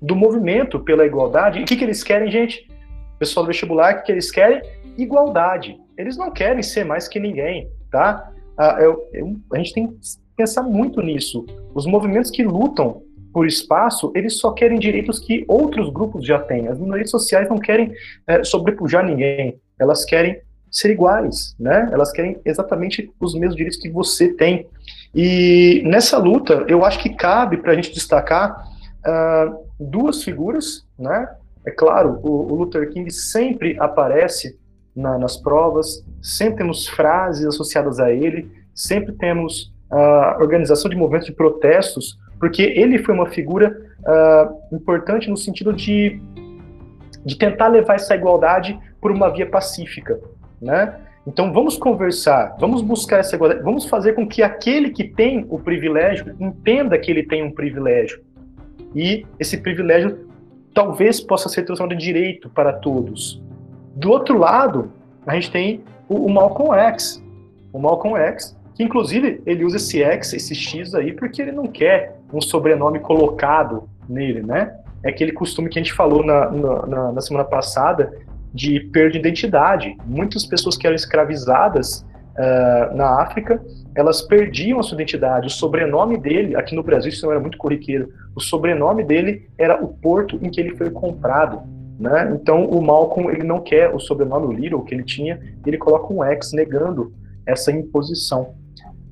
[0.01, 2.67] do movimento pela igualdade, o que, que eles querem, gente?
[3.17, 4.61] Pessoal do vestibular, o que, que eles querem?
[4.97, 5.77] Igualdade.
[5.97, 8.31] Eles não querem ser mais que ninguém, tá?
[8.57, 9.95] Ah, eu, eu, a gente tem que
[10.35, 11.45] pensar muito nisso.
[11.73, 13.01] Os movimentos que lutam
[13.33, 16.67] por espaço, eles só querem direitos que outros grupos já têm.
[16.67, 17.91] As minorias sociais não querem
[18.27, 19.59] é, sobrepujar ninguém.
[19.79, 20.39] Elas querem
[20.75, 21.89] ser iguais, né?
[21.93, 24.67] Elas querem exatamente os mesmos direitos que você tem.
[25.13, 28.67] E nessa luta, eu acho que cabe para a gente destacar
[29.07, 31.29] uh, duas figuras, né?
[31.65, 34.59] É claro, o, o Luther King sempre aparece
[34.93, 40.97] na, nas provas, sempre temos frases associadas a ele, sempre temos a uh, organização de
[40.97, 46.21] movimentos de protestos, porque ele foi uma figura uh, importante no sentido de,
[47.25, 50.19] de tentar levar essa igualdade por uma via pacífica
[50.65, 50.95] né?
[51.27, 55.57] Então vamos conversar, vamos buscar essa igualdade, vamos fazer com que aquele que tem o
[55.57, 58.21] privilégio entenda que ele tem um privilégio.
[58.93, 60.27] E esse privilégio
[60.73, 63.41] talvez possa ser transformado em direito para todos.
[63.95, 64.91] Do outro lado,
[65.25, 67.23] a gente tem o, o Malcolm X.
[67.73, 71.65] o Malcolm X, que inclusive ele usa esse X, esse X aí, porque ele não
[71.65, 74.75] quer um sobrenome colocado nele, né?
[75.01, 78.11] É aquele costume que a gente falou na, na, na semana passada
[78.55, 79.97] de perda de identidade.
[80.05, 83.61] Muitas pessoas que eram escravizadas uh, na África,
[83.93, 85.47] elas perdiam a sua identidade.
[85.47, 89.83] O sobrenome dele, aqui no Brasil isso não era muito corriqueiro, o sobrenome dele era
[89.83, 91.61] o porto em que ele foi comprado.
[91.99, 92.31] Né?
[92.33, 96.13] Então o Malcolm ele não quer o sobrenome o Little que ele tinha, ele coloca
[96.13, 97.13] um X negando
[97.45, 98.55] essa imposição.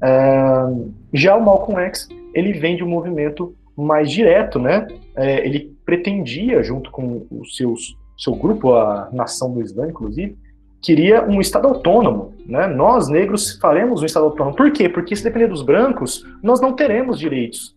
[0.01, 4.87] Uh, já o Malcolm X ele vem de um movimento mais direto, né?
[5.15, 10.37] É, ele pretendia, junto com os seus seu grupo, a Nação do Islã, inclusive,
[10.81, 12.33] queria um Estado autônomo.
[12.45, 12.67] Né?
[12.67, 14.55] Nós, negros, faremos um Estado autônomo.
[14.55, 14.89] Por quê?
[14.89, 17.75] Porque se depender dos brancos, nós não teremos direitos.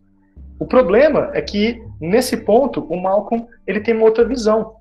[0.59, 4.77] O problema é que, nesse ponto, o Malcolm ele tem uma outra visão.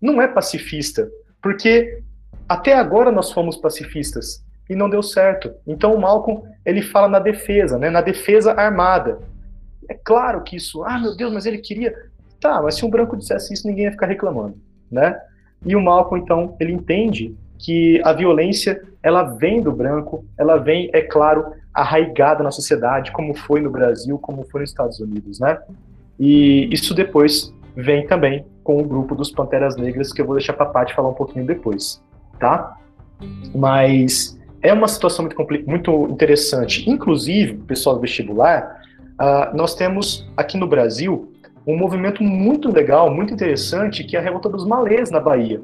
[0.00, 1.08] Não é pacifista,
[1.42, 2.02] porque
[2.48, 5.52] até agora nós fomos pacifistas e não deu certo.
[5.66, 7.90] Então o Malcolm ele fala na defesa, né?
[7.90, 9.18] na defesa armada.
[9.88, 11.94] É claro que isso, ah meu Deus, mas ele queria.
[12.40, 14.58] Tá, mas se um branco dissesse isso, ninguém ia ficar reclamando,
[14.90, 15.18] né?
[15.64, 20.90] E o Malcolm, então, ele entende que a violência ela vem do branco, ela vem,
[20.92, 25.58] é claro, arraigada na sociedade, como foi no Brasil, como foi nos Estados Unidos, né?
[26.18, 30.54] E isso depois vem também com o grupo dos Panteras Negras, que eu vou deixar
[30.54, 32.02] para a falar um pouquinho depois,
[32.38, 32.76] tá?
[33.54, 36.88] Mas é uma situação muito, muito interessante.
[36.90, 38.80] Inclusive, pessoal do vestibular,
[39.20, 41.32] uh, nós temos aqui no Brasil
[41.66, 45.60] um movimento muito legal, muito interessante, que é a Revolta dos Malês na Bahia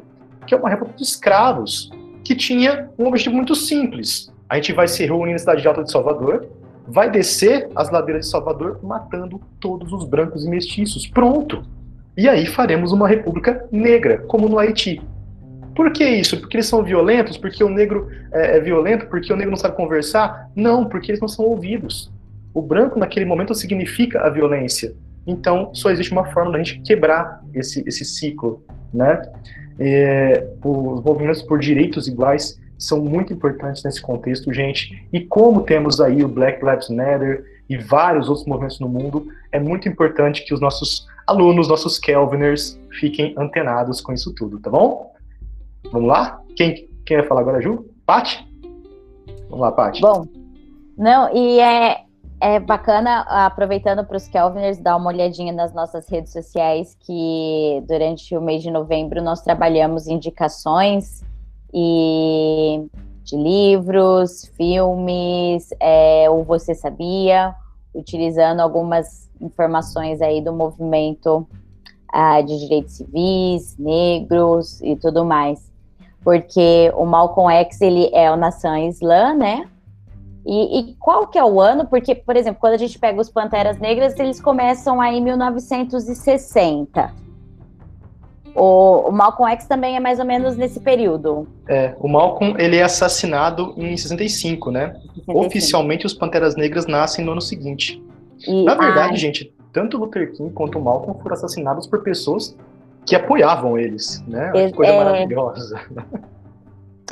[0.47, 1.91] que é uma revolta de escravos,
[2.25, 4.33] que tinha um objetivo muito simples.
[4.49, 6.47] A gente vai se reunir na cidade de Alta de Salvador,
[6.87, 11.07] vai descer as ladeiras de Salvador matando todos os brancos e mestiços.
[11.07, 11.65] Pronto!
[12.17, 15.01] E aí faremos uma república negra, como no Haiti.
[15.75, 16.38] Por que isso?
[16.38, 17.38] Porque eles são violentos?
[17.38, 19.07] Porque o negro é, é violento?
[19.07, 20.51] Porque o negro não sabe conversar?
[20.55, 22.12] Não, porque eles não são ouvidos.
[22.53, 24.95] O branco, naquele momento, significa a violência.
[25.26, 29.22] Então, só existe uma forma da gente quebrar esse, esse ciclo, né?
[29.78, 35.06] É, os movimentos por direitos iguais são muito importantes nesse contexto, gente.
[35.12, 39.61] E como temos aí o Black Lives Matter e vários outros movimentos no mundo, é
[39.61, 45.12] muito importante que os nossos alunos, nossos Kelviners, fiquem antenados com isso tudo, tá bom?
[45.92, 46.40] Vamos lá?
[46.56, 47.87] Quem, quem vai falar agora, Ju?
[48.04, 48.44] Paty?
[49.48, 50.00] Vamos lá, Paty.
[50.00, 50.26] Bom,
[50.96, 52.04] não, e é,
[52.42, 58.37] é bacana, aproveitando para os Kelviners, dar uma olhadinha nas nossas redes sociais, que durante
[58.37, 61.22] o mês de novembro nós trabalhamos indicações
[61.72, 62.85] e
[63.22, 67.55] de livros, filmes, é, Você Sabia,
[67.94, 71.46] utilizando algumas informações aí do movimento
[72.12, 75.70] ah, de direitos civis, negros e tudo mais.
[76.24, 79.68] Porque o Malcolm X, ele é o Nação Islã, né?
[80.44, 81.87] E, e, qual que é o ano?
[81.87, 87.14] Porque, por exemplo, quando a gente pega os Panteras Negras, eles começam aí em 1960.
[88.55, 91.46] O, o, Malcolm X também é mais ou menos nesse período.
[91.68, 94.94] É, o Malcolm ele é assassinado em 65, né?
[95.14, 95.38] 65.
[95.38, 98.02] Oficialmente os Panteras Negras nascem no ano seguinte.
[98.46, 102.57] E, Na verdade, gente, tanto Luther King quanto o Malcolm foram assassinados por pessoas
[103.07, 104.52] que apoiavam eles, né?
[104.55, 105.05] É, coisa é...
[105.05, 105.81] maravilhosa.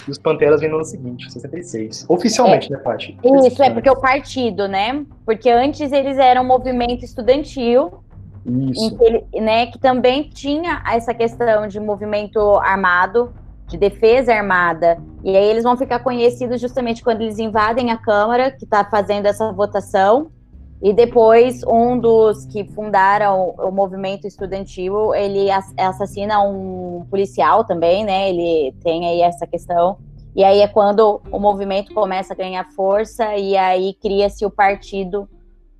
[0.07, 2.07] E os Panteras vêm no ano seguinte, 66.
[2.09, 3.19] Oficialmente, é, né, Paty?
[3.47, 5.05] Isso, é porque o partido, né?
[5.25, 8.03] Porque antes eles eram um movimento estudantil.
[8.45, 8.97] Isso.
[8.97, 13.33] Que, ele, né, que também tinha essa questão de movimento armado,
[13.67, 14.99] de defesa armada.
[15.23, 19.27] E aí eles vão ficar conhecidos justamente quando eles invadem a Câmara, que está fazendo
[19.27, 20.31] essa votação.
[20.83, 28.31] E depois, um dos que fundaram o, movimento estudantil, ele assassina um policial também, né?
[28.31, 29.99] Ele tem aí essa questão.
[30.35, 35.29] E aí é quando o movimento começa a ganhar força e aí cria-se o Partido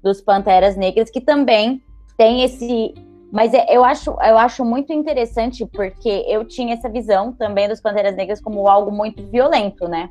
[0.03, 1.83] dos Panteras Negras, que também
[2.17, 2.93] tem esse...
[3.33, 7.81] Mas é, eu acho, eu acho muito interessante porque eu tinha essa visão também dos
[7.81, 10.11] Panteras Negras como algo muito violento, né?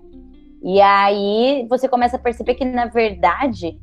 [0.64, 3.80] E aí você começa a perceber que, na verdade,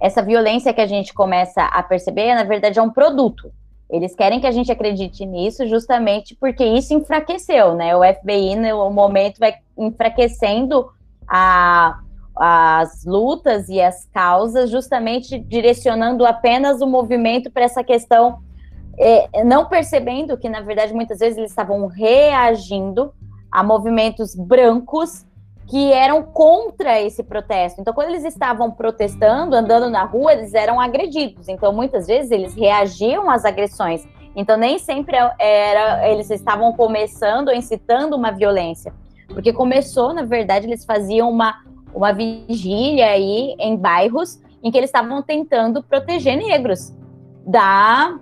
[0.00, 3.52] essa violência que a gente começa a perceber, na verdade, é um produto.
[3.88, 7.94] Eles querem que a gente acredite nisso justamente porque isso enfraqueceu, né?
[7.96, 10.88] O FBI, no momento, vai enfraquecendo
[11.28, 11.98] a,
[12.36, 18.38] as lutas e as causas, justamente direcionando apenas o movimento para essa questão,
[18.98, 23.12] é, não percebendo que, na verdade, muitas vezes eles estavam reagindo
[23.50, 25.26] a movimentos brancos
[25.70, 27.80] que eram contra esse protesto.
[27.80, 31.48] Então, quando eles estavam protestando, andando na rua, eles eram agredidos.
[31.48, 34.04] Então, muitas vezes eles reagiam às agressões.
[34.34, 38.92] Então, nem sempre era eles estavam começando, incitando uma violência,
[39.28, 41.54] porque começou, na verdade, eles faziam uma
[41.94, 46.92] uma vigília aí em bairros em que eles estavam tentando proteger negros
[47.46, 48.18] da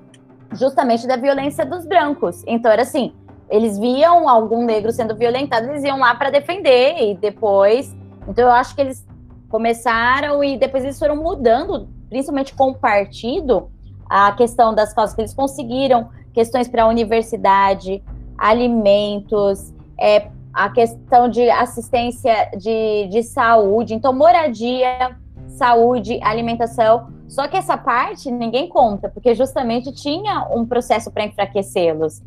[0.53, 2.43] justamente da violência dos brancos.
[2.47, 3.13] Então era assim,
[3.51, 7.97] eles viam algum negro sendo violentado, eles iam lá para defender e depois,
[8.27, 9.07] então eu acho que eles
[9.49, 13.71] começaram e depois eles foram mudando, principalmente com o partido,
[14.09, 18.03] a questão das causas que eles conseguiram, questões para a universidade,
[18.37, 27.09] alimentos, é, a questão de assistência de, de saúde, então moradia, saúde, alimentação.
[27.29, 32.23] Só que essa parte ninguém conta, porque justamente tinha um processo para enfraquecê-los.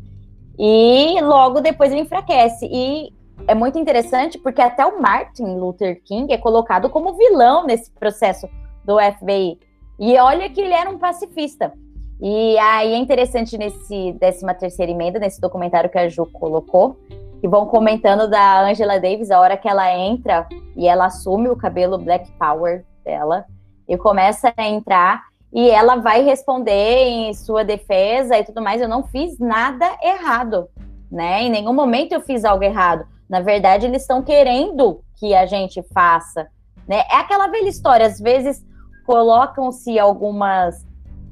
[0.58, 2.68] E logo depois ele enfraquece.
[2.70, 3.12] E
[3.46, 8.48] é muito interessante porque até o Martin Luther King é colocado como vilão nesse processo
[8.84, 9.58] do FBI.
[9.98, 11.72] E olha que ele era um pacifista.
[12.20, 16.96] E aí é interessante nesse 13 terceira emenda, nesse documentário que a Ju colocou,
[17.40, 20.46] que vão comentando da Angela Davis, a hora que ela entra
[20.76, 23.44] e ela assume o cabelo Black Power dela
[23.88, 28.80] e começa a entrar e ela vai responder em sua defesa e tudo mais.
[28.80, 30.68] Eu não fiz nada errado,
[31.10, 31.42] né?
[31.42, 33.06] Em nenhum momento eu fiz algo errado.
[33.28, 36.48] Na verdade, eles estão querendo que a gente faça,
[36.88, 37.02] né?
[37.10, 38.06] É aquela velha história.
[38.06, 38.64] Às vezes
[39.04, 40.86] colocam-se algumas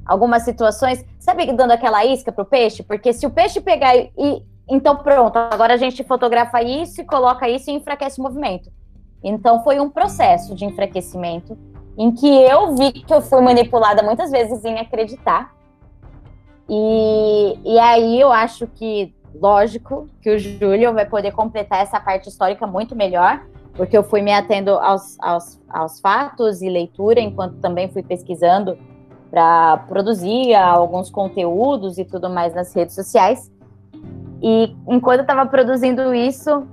[0.05, 4.97] algumas situações, sabe, dando aquela isca pro peixe, porque se o peixe pegar e então
[4.97, 8.71] pronto, agora a gente fotografa isso e coloca isso e enfraquece o movimento.
[9.23, 11.57] Então foi um processo de enfraquecimento
[11.97, 15.53] em que eu vi que eu fui manipulada muitas vezes em acreditar.
[16.69, 22.29] E, e aí eu acho que, lógico, que o Júlio vai poder completar essa parte
[22.29, 23.41] histórica muito melhor,
[23.73, 28.77] porque eu fui me atendo aos, aos, aos fatos e leitura, enquanto também fui pesquisando
[29.29, 33.51] para produzir alguns conteúdos e tudo mais nas redes sociais.
[34.41, 36.67] E enquanto eu estava produzindo isso,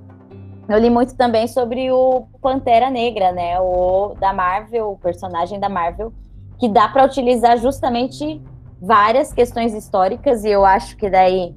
[0.69, 3.59] eu li muito também sobre o Pantera Negra, né?
[3.59, 6.13] O da Marvel, o personagem da Marvel,
[6.59, 8.43] que dá para utilizar justamente
[8.81, 11.55] várias questões históricas e eu acho que daí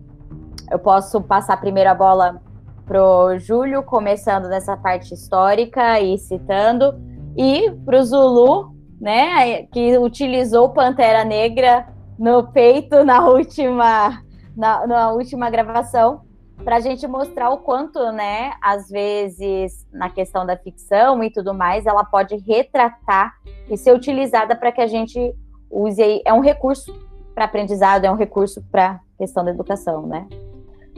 [0.72, 2.42] eu posso passar primeiro a bola
[2.86, 6.96] pro Júlio, começando nessa parte histórica e citando,
[7.38, 11.88] e pro Zulu, né, que utilizou Pantera Negra
[12.18, 14.22] no peito na última
[14.56, 16.22] na, na última gravação
[16.64, 21.54] para a gente mostrar o quanto, né, às vezes, na questão da ficção e tudo
[21.54, 23.34] mais, ela pode retratar
[23.70, 25.34] e ser utilizada para que a gente
[25.70, 26.22] use.
[26.26, 26.94] É um recurso
[27.34, 30.28] para aprendizado, é um recurso para questão da educação, né?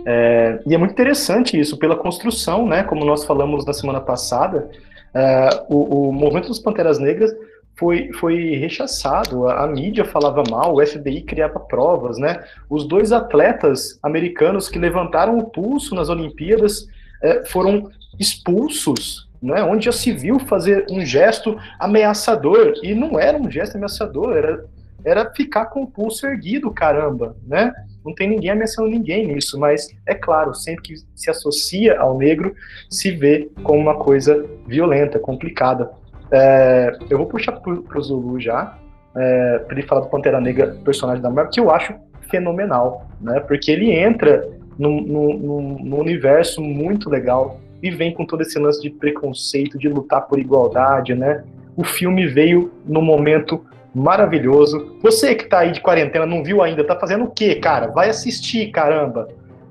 [0.06, 2.84] É, e é muito interessante isso, pela construção, né?
[2.84, 4.70] Como nós falamos na semana passada,
[5.14, 7.32] é, o, o movimento dos Panteras Negras
[7.76, 12.44] foi, foi rechaçado, a, a, mídia falava mal, o FBI criava provas, né?
[12.70, 16.88] Os dois atletas americanos que levantaram o pulso nas Olimpíadas
[17.22, 19.64] é, foram expulsos, né?
[19.64, 24.66] Onde já se viu fazer um gesto ameaçador, e não era um gesto ameaçador, era,
[25.04, 27.74] era ficar com o pulso erguido, caramba, né?
[28.06, 32.54] Não tem ninguém ameaçando ninguém nisso, mas é claro, sempre que se associa ao negro,
[32.90, 35.90] se vê como uma coisa violenta, complicada.
[36.34, 38.76] É, eu vou puxar pro, pro Zulu já,
[39.16, 41.94] é, para ele falar do Pantera Negra, personagem da Marvel, que eu acho
[42.30, 43.40] fenomenal, né?
[43.42, 49.78] Porque ele entra num, universo muito legal e vem com todo esse lance de preconceito,
[49.78, 51.44] de lutar por igualdade, né?
[51.78, 53.64] O filme veio num momento
[53.94, 54.98] maravilhoso.
[55.04, 57.88] Você que tá aí de quarentena, não viu ainda, tá fazendo o quê, cara?
[57.92, 59.28] Vai assistir, caramba,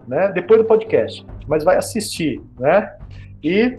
[0.06, 0.30] né?
[0.32, 2.92] Depois do podcast, mas vai assistir, né?
[3.42, 3.76] E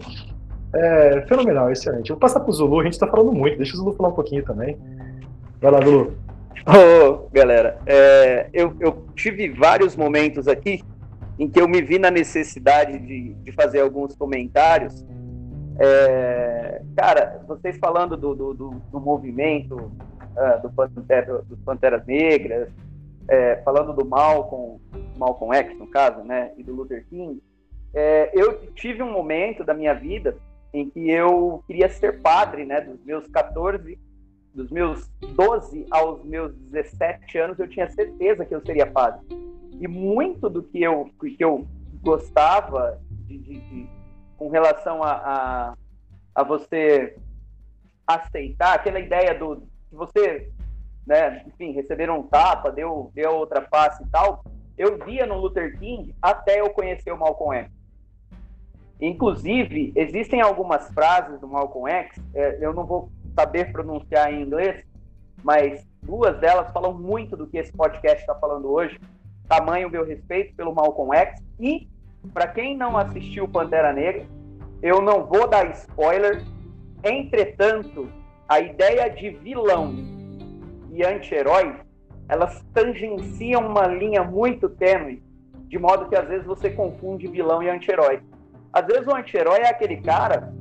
[0.74, 2.08] é, fenomenal, excelente.
[2.08, 4.44] Vou passar pro Zulu, a gente tá falando muito, deixa o Zulu falar um pouquinho
[4.44, 4.76] também.
[5.60, 6.14] Vai lá, Zulu.
[6.66, 10.82] Ô, oh, galera, é, eu, eu, tive vários momentos aqui
[11.38, 15.04] em que eu me vi na necessidade de, de fazer alguns comentários.
[15.78, 22.68] É, cara, vocês falando do, do, do, do movimento uh, do Pantera, dos Panteras Negras,
[23.28, 24.80] é, falando do Malcolm,
[25.16, 27.42] Malcolm X, no caso, né, e do Luther King,
[27.94, 30.36] é, eu tive um momento da minha vida
[30.74, 32.80] em que eu queria ser padre, né?
[32.80, 33.96] Dos meus 14,
[34.52, 39.20] dos meus 12 aos meus 17 anos, eu tinha certeza que eu seria padre.
[39.80, 41.64] E muito do que eu, que eu
[42.02, 43.88] gostava de, de, de
[44.36, 45.74] com relação a, a,
[46.34, 47.16] a, você
[48.04, 50.50] aceitar aquela ideia do que você,
[51.06, 54.44] né, enfim, receber um tapa, deu, deu outra face e tal,
[54.76, 57.70] eu via no Luther King até eu conhecer o Malcolm X.
[59.00, 64.84] Inclusive, existem algumas frases do Malcolm X, é, eu não vou saber pronunciar em inglês,
[65.42, 68.98] mas duas delas falam muito do que esse podcast está falando hoje.
[69.48, 71.42] Tamanho meu respeito pelo Malcolm X.
[71.60, 71.88] E,
[72.32, 74.24] para quem não assistiu Pantera Negra,
[74.80, 76.42] eu não vou dar spoiler,
[77.04, 78.08] Entretanto,
[78.48, 79.94] a ideia de vilão
[80.90, 81.76] e anti-herói,
[82.26, 85.22] elas tangenciam uma linha muito tênue,
[85.68, 88.22] de modo que às vezes você confunde vilão e anti-herói.
[88.74, 90.52] Às vezes o anti-herói é aquele cara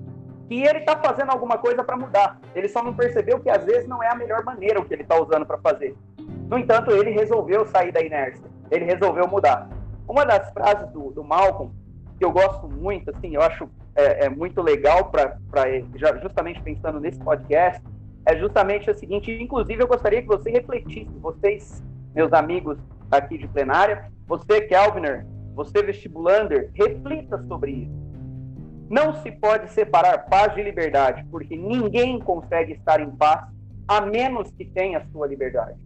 [0.47, 2.39] que ele está fazendo alguma coisa para mudar.
[2.53, 5.01] Ele só não percebeu que às vezes não é a melhor maneira o que ele
[5.01, 5.95] está usando para fazer.
[6.47, 8.45] No entanto, ele resolveu sair da inércia.
[8.69, 9.67] Ele resolveu mudar.
[10.07, 11.73] Uma das frases do, do Malcolm
[12.19, 15.35] que eu gosto muito, assim, eu acho é, é muito legal para
[16.21, 17.81] justamente pensando nesse podcast,
[18.27, 19.31] é justamente o seguinte.
[19.31, 21.83] Inclusive, eu gostaria que você refletisse, vocês,
[22.13, 22.77] meus amigos
[23.09, 28.02] aqui de plenária, você, Kelviner, você, vestibulander, reflita sobre isso
[28.93, 33.43] não se pode separar paz de liberdade, porque ninguém consegue estar em paz
[33.87, 35.79] a menos que tenha sua liberdade.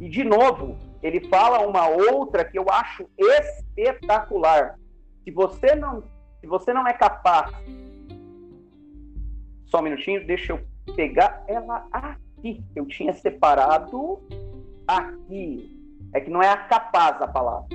[0.00, 4.78] E, de novo, ele fala uma outra que eu acho espetacular.
[5.24, 6.04] Se você não,
[6.40, 7.50] se você não é capaz.
[9.66, 10.60] Só um minutinho, deixa eu
[10.94, 12.64] pegar ela aqui.
[12.76, 14.22] Eu tinha separado
[14.86, 15.76] aqui.
[16.14, 17.68] É que não é a capaz a palavra.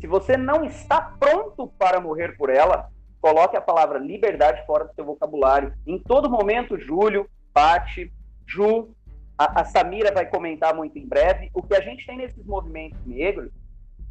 [0.00, 2.88] Se você não está pronto para morrer por ela,
[3.20, 5.72] coloque a palavra liberdade fora do seu vocabulário.
[5.86, 8.12] Em todo momento, Júlio, Pati,
[8.46, 8.90] Ju,
[9.36, 11.50] a, a, Samira vai comentar muito em breve.
[11.54, 13.50] O que a gente tem nesses movimentos negros,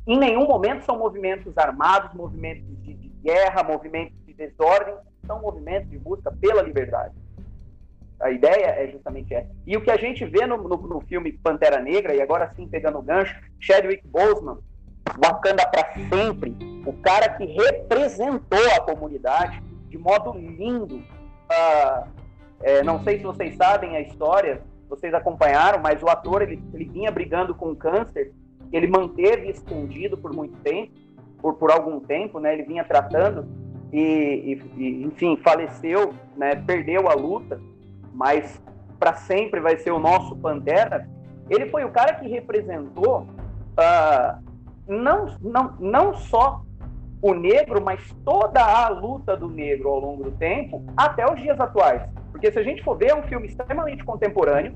[0.08, 4.96] em nenhum momento são movimentos armados, movimentos de, de guerra, movimentos de desordem,
[5.26, 7.14] são movimentos de busca pela liberdade.
[8.20, 9.50] A ideia é justamente essa.
[9.66, 12.68] E o que a gente vê no, no, no filme Pantera Negra, e agora sim
[12.68, 14.60] pegando o gancho, Chadwick Boseman,
[15.18, 16.56] Wakanda para sempre,
[16.86, 20.98] o cara que representou a comunidade de modo lindo.
[20.98, 22.08] Uh,
[22.62, 26.86] é, não sei se vocês sabem a história, vocês acompanharam, mas o ator ele, ele
[26.86, 28.34] vinha brigando com câncer,
[28.72, 30.92] ele manteve escondido por muito tempo,
[31.42, 32.54] por, por algum tempo, né?
[32.54, 33.48] Ele vinha tratando
[33.92, 36.56] e, e enfim, faleceu, né?
[36.56, 37.60] Perdeu a luta,
[38.14, 38.62] mas
[39.00, 41.08] para sempre vai ser o nosso Pantera.
[41.50, 44.49] Ele foi o cara que representou uh,
[44.90, 46.64] não, não, não só
[47.22, 51.60] o negro, mas toda a luta do negro ao longo do tempo, até os dias
[51.60, 52.02] atuais.
[52.32, 54.74] Porque se a gente for ver, é um filme extremamente contemporâneo,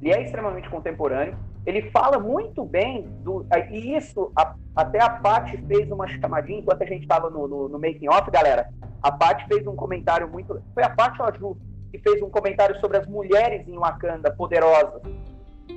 [0.00, 1.36] ele é extremamente contemporâneo,
[1.66, 3.46] ele fala muito bem do.
[3.70, 7.68] E isso, a, até a Paty fez uma chamadinha enquanto a gente estava no, no,
[7.68, 8.68] no, making off, galera.
[9.02, 10.60] A Paty fez um comentário muito.
[10.74, 11.56] Foi a Paty ou a Ju
[11.92, 15.02] que fez um comentário sobre as mulheres em Wakanda poderosas.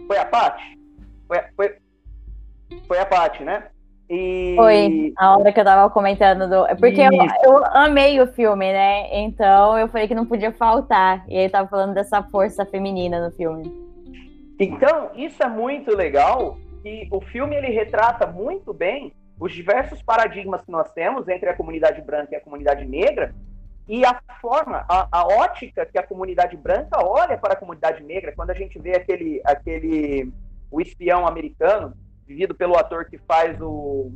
[0.08, 0.80] Foi a Paty?
[1.28, 1.76] Foi, foi,
[2.88, 3.68] foi a Paty, né?
[4.10, 4.54] E...
[4.56, 6.68] Foi, a hora que eu tava comentando do.
[6.68, 7.12] É porque eu,
[7.44, 9.08] eu, amei o filme, né?
[9.12, 11.26] Então eu falei que não podia faltar.
[11.28, 13.64] E ele tava falando dessa força feminina no filme.
[14.60, 16.58] Então, isso é muito legal.
[16.84, 21.56] E o filme ele retrata muito bem os diversos paradigmas que nós temos entre a
[21.56, 23.36] comunidade branca e a comunidade negra,
[23.88, 28.34] e a forma, a, a ótica que a comunidade branca olha para a comunidade negra,
[28.34, 30.32] quando a gente vê aquele, aquele
[30.72, 31.94] o espião americano
[32.28, 34.12] vivido pelo ator que faz o,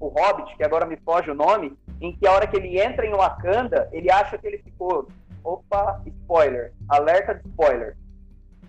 [0.00, 3.06] o Hobbit, que agora me foge o nome, em que a hora que ele entra
[3.06, 5.08] em Wakanda, ele acha que ele ficou.
[5.44, 7.96] Opa, spoiler, alerta de spoiler.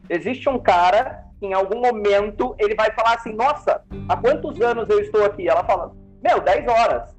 [0.10, 4.90] Existe um cara que em algum momento ele vai falar assim: Nossa, há quantos anos
[4.90, 5.48] eu estou aqui?
[5.48, 7.16] Ela fala: Meu, 10 horas.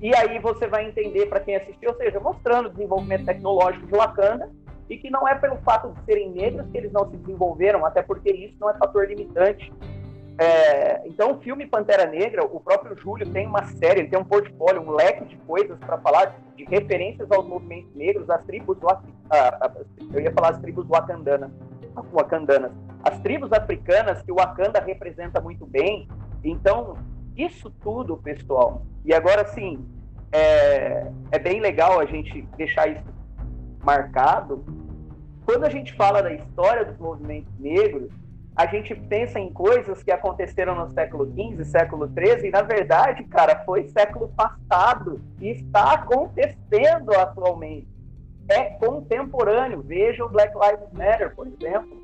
[0.00, 3.92] E aí você vai entender para quem assistiu, ou seja, mostrando o desenvolvimento tecnológico de
[3.92, 4.50] Wakanda
[4.90, 8.02] e que não é pelo fato de serem negros que eles não se desenvolveram, até
[8.02, 9.72] porque isso não é fator limitante
[10.38, 14.24] é, então, o filme Pantera Negra, o próprio Júlio tem uma série, ele tem um
[14.24, 18.78] portfólio, um leque de coisas para falar de referências aos movimentos negros, às tribos,
[20.12, 21.50] eu ia falar as tribos wakandanas,
[22.12, 22.72] wakandanas,
[23.04, 26.08] as tribos africanas que o Wakanda representa muito bem.
[26.42, 26.96] Então,
[27.36, 28.82] isso tudo, pessoal.
[29.04, 29.84] E agora, sim,
[30.30, 33.04] é, é bem legal a gente deixar isso
[33.84, 34.64] marcado.
[35.44, 38.10] Quando a gente fala da história dos movimentos negros,
[38.54, 43.24] a gente pensa em coisas que aconteceram no século XV, século XIII, e na verdade,
[43.24, 47.88] cara, foi século passado e está acontecendo atualmente.
[48.48, 49.80] É contemporâneo.
[49.80, 52.02] Veja o Black Lives Matter, por exemplo.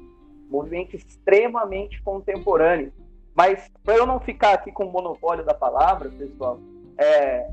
[0.49, 2.93] Movimento extremamente contemporâneo.
[3.35, 6.59] Mas, para eu não ficar aqui com o monopólio da palavra, pessoal,
[6.97, 7.51] é,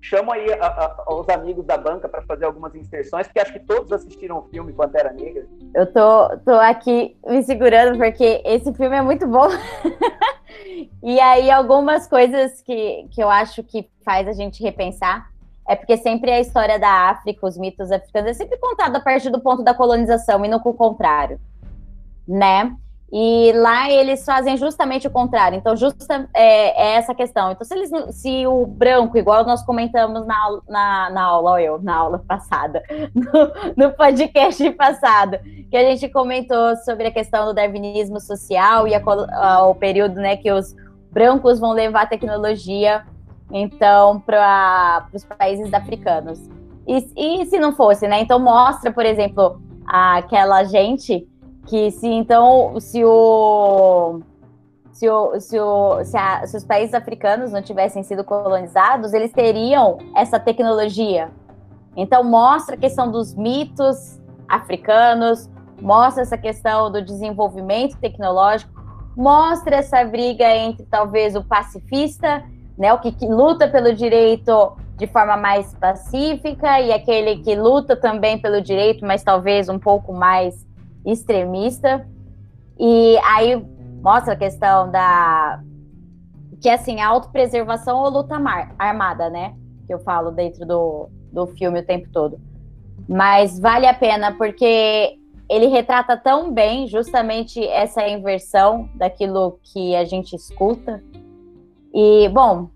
[0.00, 3.60] chamo aí a, a, os amigos da banca para fazer algumas inserções, porque acho que
[3.60, 5.46] todos assistiram o filme Pantera Negra.
[5.74, 9.48] Eu tô, tô aqui me segurando porque esse filme é muito bom.
[11.02, 15.28] e aí algumas coisas que, que eu acho que faz a gente repensar
[15.68, 19.28] é porque sempre a história da África, os mitos africanos, é sempre contado a partir
[19.28, 21.38] do ponto da colonização e não com o contrário,
[22.26, 22.74] né?
[23.10, 25.56] E lá eles fazem justamente o contrário.
[25.56, 27.50] Então, justa é, é essa questão.
[27.50, 31.96] Então, se, eles, se o branco, igual nós comentamos na, na, na aula, eu, na
[31.96, 32.82] aula passada,
[33.14, 35.38] no, no, podcast passado,
[35.70, 40.16] que a gente comentou sobre a questão do darwinismo social e a, a, o período
[40.16, 40.76] né, que os
[41.10, 43.06] brancos vão levar a tecnologia,
[43.50, 46.38] então, para os países africanos.
[46.86, 48.20] E, e se não fosse, né?
[48.20, 51.26] Então, mostra, por exemplo, aquela gente
[51.68, 54.20] que se então se o
[54.90, 59.30] se, o, se, o, se, a, se, os países africanos não tivessem sido colonizados, eles
[59.30, 61.30] teriam essa tecnologia.
[61.96, 65.48] Então mostra a questão dos mitos africanos,
[65.80, 68.72] mostra essa questão do desenvolvimento tecnológico,
[69.16, 72.42] mostra essa briga entre talvez o pacifista,
[72.76, 77.94] né, o que, que luta pelo direito de forma mais pacífica e aquele que luta
[77.94, 80.66] também pelo direito, mas talvez um pouco mais
[81.04, 82.06] extremista.
[82.78, 83.56] E aí
[84.02, 85.60] mostra a questão da
[86.60, 88.36] que assim, a autopreservação ou luta
[88.78, 89.54] armada, né?
[89.86, 92.40] Que eu falo dentro do, do filme o tempo todo.
[93.08, 95.18] Mas vale a pena porque
[95.48, 101.02] ele retrata tão bem justamente essa inversão daquilo que a gente escuta.
[101.94, 102.68] E, bom,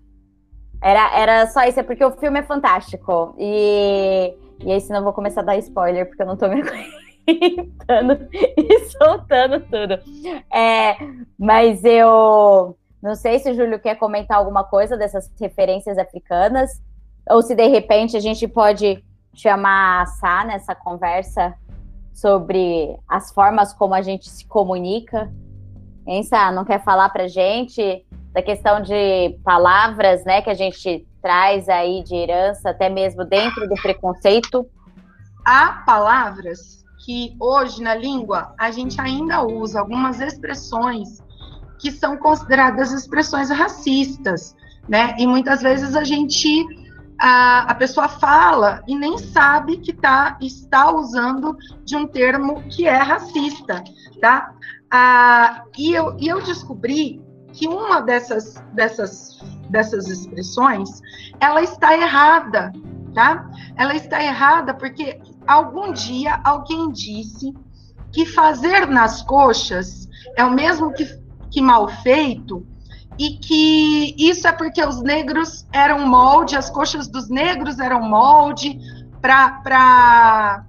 [0.81, 3.35] era, era só isso, é porque o filme é fantástico.
[3.37, 6.63] E, e aí, senão eu vou começar a dar spoiler, porque eu não tô me
[7.25, 9.99] gritando e soltando tudo.
[10.51, 10.95] É,
[11.37, 16.81] mas eu não sei se o Júlio quer comentar alguma coisa dessas referências africanas,
[17.29, 19.03] ou se de repente a gente pode
[19.33, 21.53] chamar a Sá nessa conversa
[22.13, 25.31] sobre as formas como a gente se comunica.
[26.05, 26.51] Hein, Sá?
[26.51, 32.03] Não quer falar pra gente da questão de palavras, né, que a gente traz aí
[32.03, 34.65] de herança, até mesmo dentro do preconceito?
[35.45, 41.21] Há palavras que hoje na língua a gente ainda usa algumas expressões
[41.79, 44.55] que são consideradas expressões racistas,
[44.87, 45.15] né?
[45.19, 46.65] E muitas vezes a gente
[47.19, 52.87] a, a pessoa fala e nem sabe que tá, está usando de um termo que
[52.87, 53.83] é racista,
[54.21, 54.53] tá?
[54.89, 59.39] Ah, e, eu, e eu descobri que uma dessas, dessas,
[59.69, 61.01] dessas expressões,
[61.39, 62.71] ela está errada,
[63.13, 63.49] tá?
[63.75, 67.53] Ela está errada porque algum dia alguém disse
[68.11, 70.07] que fazer nas coxas
[70.37, 71.05] é o mesmo que,
[71.49, 72.65] que mal feito
[73.17, 78.79] e que isso é porque os negros eram molde, as coxas dos negros eram molde
[79.21, 80.65] para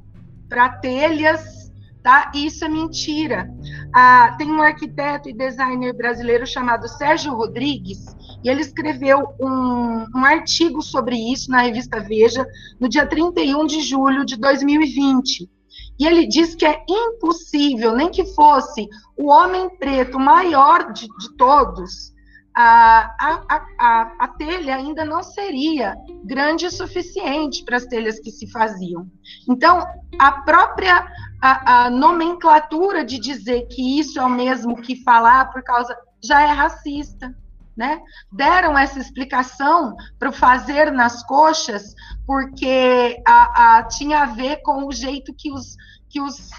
[0.81, 1.73] telhas,
[2.03, 2.31] tá?
[2.35, 3.51] E isso é mentira.
[3.93, 8.15] Ah, tem um arquiteto e designer brasileiro chamado Sérgio Rodrigues,
[8.45, 12.47] e ele escreveu um, um artigo sobre isso na revista Veja,
[12.79, 15.49] no dia 31 de julho de 2020.
[15.99, 18.87] E ele diz que é impossível, nem que fosse
[19.17, 22.13] o homem preto maior de, de todos,
[22.55, 28.31] a, a, a, a, telha ainda não seria grande o suficiente para as telhas que
[28.31, 29.09] se faziam.
[29.49, 29.85] Então,
[30.21, 31.05] a própria
[31.43, 36.43] a, a nomenclatura de dizer que isso é o mesmo que falar por causa já
[36.43, 37.35] é racista
[37.77, 38.01] né?
[38.31, 41.95] Deram essa explicação para o fazer nas coxas,
[42.27, 45.77] porque a, a, tinha a ver com o jeito que os,
[46.09, 46.51] que, os,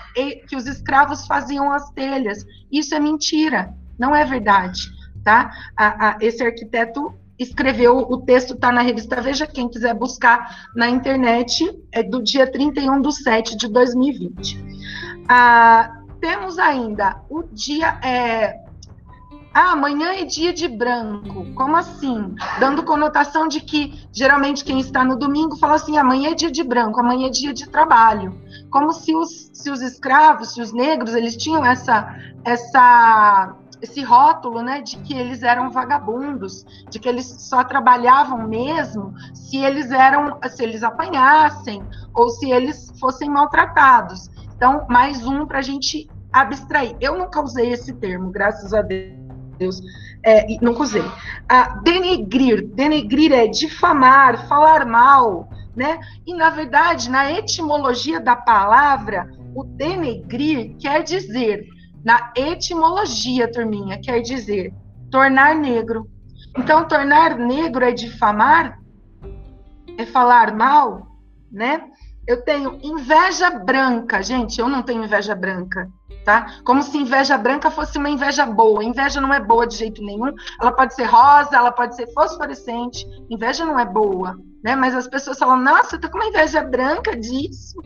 [0.48, 2.46] que os escravos faziam as telhas.
[2.72, 4.94] Isso é mentira, não é verdade.
[5.24, 5.52] Tá?
[5.76, 11.66] A, esse arquiteto escreveu, o texto está na revista Veja, quem quiser buscar na internet,
[11.92, 14.64] é do dia 31 de 7 de 2020.
[15.28, 18.00] Ah, temos ainda o dia.
[18.04, 18.65] É,
[19.58, 21.46] ah, amanhã é dia de branco.
[21.56, 22.36] Como assim?
[22.60, 26.62] Dando conotação de que geralmente quem está no domingo fala assim: amanhã é dia de
[26.62, 28.38] branco, amanhã é dia de trabalho.
[28.70, 34.62] Como se os, se os escravos, se os negros, eles tinham essa, essa, esse rótulo,
[34.62, 40.38] né, de que eles eram vagabundos, de que eles só trabalhavam mesmo se eles eram,
[40.50, 41.82] se eles apanhassem
[42.14, 44.30] ou se eles fossem maltratados.
[44.54, 46.98] Então, mais um para a gente abstrair.
[47.00, 49.25] Eu nunca usei esse termo, graças a Deus
[49.58, 49.82] Deus,
[50.24, 51.04] é, nunca usei.
[51.48, 56.00] Ah, denegrir, denegrir é difamar, falar mal, né?
[56.26, 61.66] E, na verdade, na etimologia da palavra, o denegrir quer dizer,
[62.04, 64.74] na etimologia, turminha, quer dizer
[65.12, 66.10] tornar negro.
[66.58, 68.80] Então, tornar negro é difamar,
[69.98, 71.08] é falar mal,
[71.52, 71.84] né?
[72.28, 75.90] Eu tenho inveja branca, gente, eu não tenho inveja branca
[76.26, 76.58] tá?
[76.66, 78.84] Como se inveja branca fosse uma inveja boa.
[78.84, 80.34] Inveja não é boa de jeito nenhum.
[80.60, 83.06] Ela pode ser rosa, ela pode ser fosforescente.
[83.30, 84.76] Inveja não é boa, né?
[84.76, 87.80] Mas as pessoas falam: "Nossa, eu tô com uma inveja branca disso",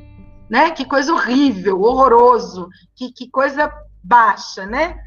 [0.49, 0.71] né?
[0.71, 3.71] Que coisa horrível, horroroso, que, que coisa
[4.01, 4.97] baixa, né?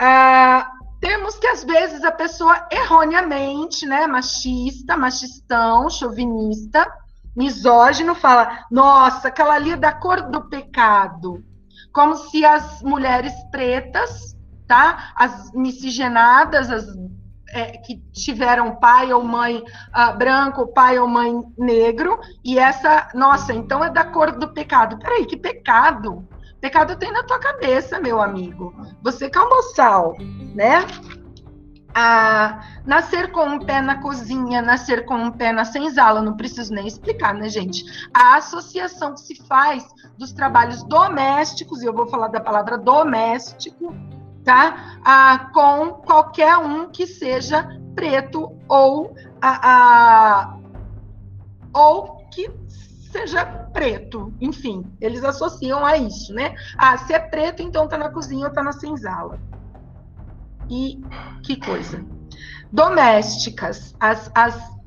[0.00, 0.70] Ah,
[1.00, 6.86] temos que, às vezes, a pessoa erroneamente, né, machista, machistão, chauvinista,
[7.36, 11.44] misógino, fala: nossa, aquela ali é da cor do pecado.
[11.98, 14.36] Como se as mulheres pretas,
[14.68, 15.10] tá?
[15.16, 16.86] As miscigenadas, as
[17.48, 23.52] é, que tiveram pai ou mãe uh, branco, pai ou mãe negro, e essa, nossa,
[23.52, 24.96] então é da cor do pecado.
[25.00, 26.24] Peraí, que pecado?
[26.60, 28.72] Pecado tem na tua cabeça, meu amigo.
[29.02, 30.14] Você é um moçal,
[30.54, 30.86] né?
[32.00, 36.72] Ah, nascer com um pé na cozinha, nascer com um pé na senzala, não preciso
[36.72, 37.84] nem explicar, né, gente?
[38.14, 39.84] A associação que se faz
[40.16, 43.92] dos trabalhos domésticos, e eu vou falar da palavra doméstico,
[44.44, 44.96] tá?
[45.04, 50.56] Ah, com qualquer um que seja preto ou, a, a,
[51.74, 52.48] ou que
[53.10, 56.54] seja preto, enfim, eles associam a isso, né?
[56.76, 59.47] Ah, se é preto, então tá na cozinha ou tá na senzala.
[60.70, 61.00] E
[61.42, 62.04] que coisa.
[62.70, 64.78] Domésticas, as, as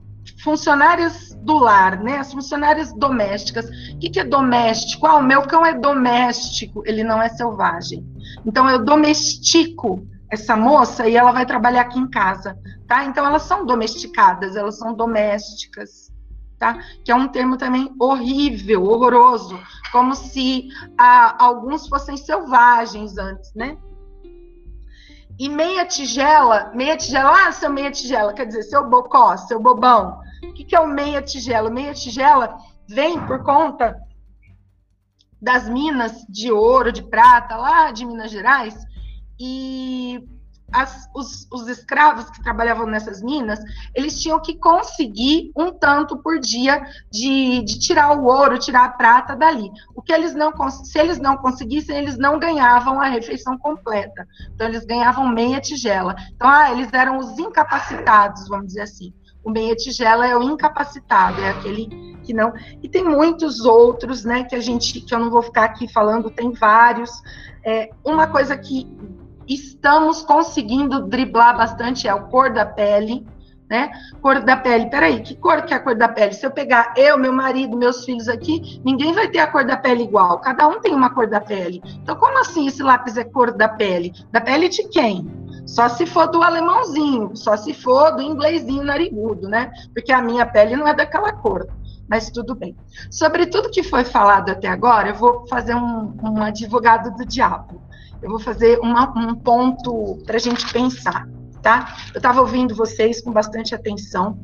[0.43, 2.17] funcionárias do lar, né?
[2.17, 3.65] As funcionárias domésticas.
[3.93, 5.07] O que, que é doméstico?
[5.07, 8.05] Ah, o meu cão é doméstico, ele não é selvagem.
[8.45, 12.57] Então eu domestico essa moça e ela vai trabalhar aqui em casa,
[12.87, 13.03] tá?
[13.03, 16.09] Então elas são domesticadas, elas são domésticas,
[16.57, 16.79] tá?
[17.03, 19.59] Que é um termo também horrível, horroroso,
[19.91, 23.77] como se ah, alguns fossem selvagens antes, né?
[25.41, 30.21] E meia tigela, meia tigela, ah, seu meia tigela, quer dizer, seu bocó, seu bobão.
[30.43, 31.67] O que, que é o meia tigela?
[31.67, 33.99] Meia tigela vem por conta
[35.41, 38.75] das minas de ouro, de prata, lá de Minas Gerais,
[39.39, 40.23] e
[40.71, 43.59] as, os, os, escravos que trabalhavam nessas minas,
[43.93, 48.89] eles tinham que conseguir um tanto por dia de, de, tirar o ouro, tirar a
[48.89, 49.69] prata dali.
[49.95, 54.27] O que eles não se eles não conseguissem, eles não ganhavam a refeição completa.
[54.53, 56.15] Então eles ganhavam meia tigela.
[56.35, 59.13] Então ah, eles eram os incapacitados, vamos dizer assim.
[59.43, 62.53] O meia tigela é o incapacitado, é aquele que não.
[62.81, 66.29] E tem muitos outros, né, que a gente, que eu não vou ficar aqui falando,
[66.29, 67.09] tem vários.
[67.65, 68.87] É, uma coisa que
[69.53, 73.25] estamos conseguindo driblar bastante é o cor da pele,
[73.69, 73.89] né?
[74.21, 76.33] Cor da pele, peraí, que cor que é a cor da pele?
[76.33, 79.77] Se eu pegar eu, meu marido, meus filhos aqui, ninguém vai ter a cor da
[79.77, 81.81] pele igual, cada um tem uma cor da pele.
[82.01, 84.13] Então, como assim esse lápis é cor da pele?
[84.31, 85.29] Da pele de quem?
[85.65, 89.71] Só se for do alemãozinho, só se for do inglesinho narigudo, né?
[89.93, 91.67] Porque a minha pele não é daquela cor
[92.09, 92.75] mas tudo bem.
[93.09, 97.81] Sobre tudo que foi falado até agora, eu vou fazer um, um advogado do diabo
[98.21, 101.27] eu vou fazer uma, um ponto para a gente pensar,
[101.61, 101.95] tá?
[102.13, 104.39] Eu estava ouvindo vocês com bastante atenção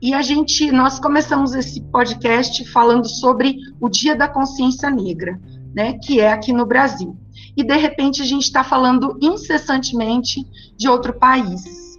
[0.00, 5.40] e a gente, nós começamos esse podcast falando sobre o Dia da Consciência Negra,
[5.74, 5.98] né?
[5.98, 7.16] Que é aqui no Brasil.
[7.56, 10.42] E de repente a gente está falando incessantemente
[10.76, 11.98] de outro país.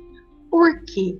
[0.49, 1.19] Por quê?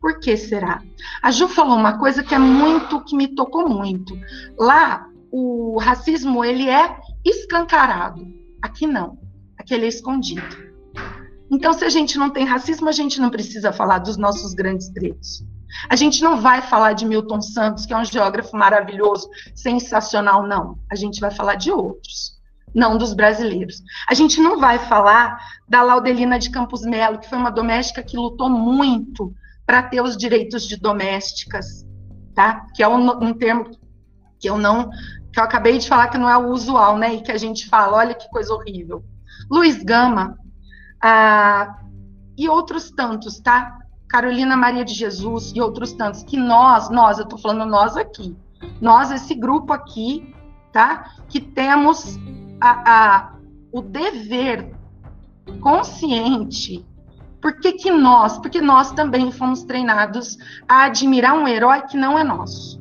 [0.00, 0.82] Por que será?
[1.22, 4.18] A Ju falou uma coisa que é muito, que me tocou muito.
[4.58, 8.26] Lá, o racismo, ele é escancarado.
[8.60, 9.21] Aqui não
[9.62, 10.42] aquele é escondido.
[11.50, 14.90] Então, se a gente não tem racismo, a gente não precisa falar dos nossos grandes
[14.90, 15.44] pretos.
[15.88, 20.78] A gente não vai falar de Milton Santos, que é um geógrafo maravilhoso, sensacional, não.
[20.90, 22.38] A gente vai falar de outros,
[22.74, 23.82] não dos brasileiros.
[24.08, 25.38] A gente não vai falar
[25.68, 29.32] da Laudelina de Campos Melo, que foi uma doméstica que lutou muito
[29.64, 31.86] para ter os direitos de domésticas,
[32.34, 32.66] tá?
[32.74, 33.70] Que é um, um termo
[34.38, 34.90] que eu não,
[35.32, 37.14] que eu acabei de falar que não é o usual, né?
[37.14, 39.02] E que a gente fala, olha que coisa horrível.
[39.50, 40.36] Luiz Gama
[41.02, 41.76] ah,
[42.36, 43.78] e outros tantos, tá?
[44.08, 48.36] Carolina Maria de Jesus e outros tantos, que nós, nós, eu tô falando nós aqui,
[48.80, 50.34] nós, esse grupo aqui,
[50.72, 51.10] tá?
[51.28, 52.18] Que temos
[52.60, 53.32] a, a,
[53.72, 54.74] o dever
[55.60, 56.86] consciente.
[57.40, 58.38] Por que, que nós?
[58.38, 62.80] Porque nós também fomos treinados a admirar um herói que não é nosso.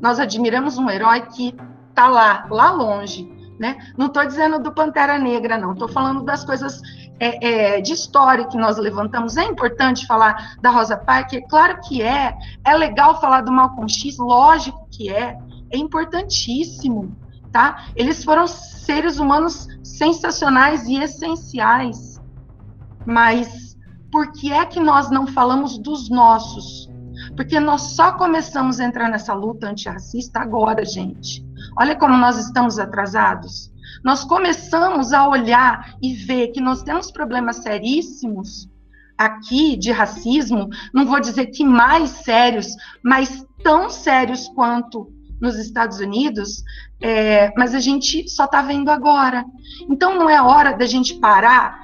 [0.00, 1.54] Nós admiramos um herói que
[1.94, 3.30] tá lá, lá longe,
[3.60, 3.76] né?
[3.94, 5.74] Não estou dizendo do Pantera Negra, não.
[5.74, 6.80] Estou falando das coisas
[7.20, 9.36] é, é, de história que nós levantamos.
[9.36, 11.42] É importante falar da Rosa Parks?
[11.46, 12.34] Claro que é.
[12.64, 14.16] É legal falar do Malcolm X?
[14.16, 15.36] Lógico que é.
[15.70, 17.14] É importantíssimo,
[17.52, 17.84] tá?
[17.94, 22.18] Eles foram seres humanos sensacionais e essenciais.
[23.04, 23.76] Mas
[24.10, 26.88] por que é que nós não falamos dos nossos?
[27.36, 31.49] Porque nós só começamos a entrar nessa luta antirracista agora, gente.
[31.78, 33.70] Olha como nós estamos atrasados.
[34.04, 38.68] Nós começamos a olhar e ver que nós temos problemas seríssimos
[39.18, 42.68] aqui de racismo, não vou dizer que mais sérios,
[43.04, 46.62] mas tão sérios quanto nos Estados Unidos,
[47.02, 49.44] é, mas a gente só está vendo agora.
[49.90, 51.82] Então não é hora da gente parar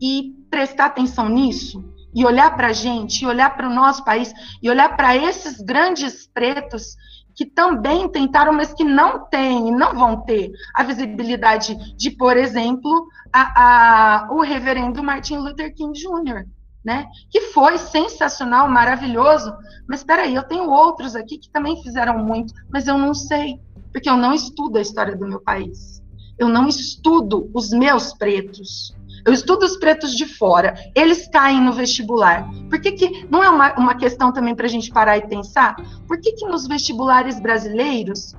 [0.00, 1.84] e prestar atenção nisso
[2.16, 4.32] e olhar para a gente, e olhar para o nosso país,
[4.62, 6.96] e olhar para esses grandes pretos
[7.36, 13.06] que também tentaram, mas que não têm, não vão ter a visibilidade de, por exemplo,
[13.30, 16.46] a, a, o reverendo Martin Luther King Jr.,
[16.82, 17.06] né?
[17.30, 19.54] Que foi sensacional, maravilhoso.
[19.86, 23.60] Mas espera aí, eu tenho outros aqui que também fizeram muito, mas eu não sei,
[23.92, 26.02] porque eu não estudo a história do meu país.
[26.38, 28.95] Eu não estudo os meus pretos.
[29.26, 30.74] Eu estudo os pretos de fora.
[30.94, 32.48] Eles caem no vestibular.
[32.70, 35.74] Por que, que não é uma, uma questão também para a gente parar e pensar?
[36.06, 38.34] Por que, que nos vestibulares brasileiros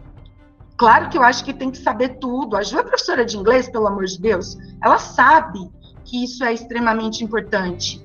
[0.78, 2.56] Claro que eu acho que tem que saber tudo.
[2.56, 4.56] A Ju é professora de inglês, pelo amor de Deus.
[4.84, 5.60] Ela sabe
[6.06, 8.00] que isso é extremamente importante.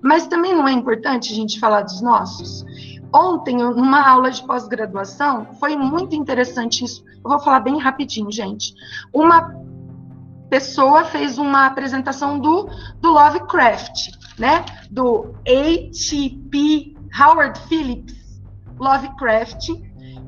[0.00, 2.64] Mas também não é importante a gente falar dos nossos?
[3.12, 7.04] Ontem, numa aula de pós-graduação, foi muito interessante isso.
[7.24, 8.72] Eu vou falar bem rapidinho, gente.
[9.12, 9.52] Uma
[10.48, 12.68] pessoa fez uma apresentação do,
[13.00, 14.64] do Lovecraft, né?
[14.90, 16.94] Do H.P.
[17.18, 18.40] Howard Phillips
[18.78, 19.70] Lovecraft,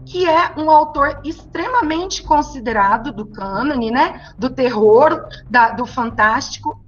[0.07, 4.33] que é um autor extremamente considerado do cânone, né?
[4.39, 6.83] Do terror, da, do fantástico.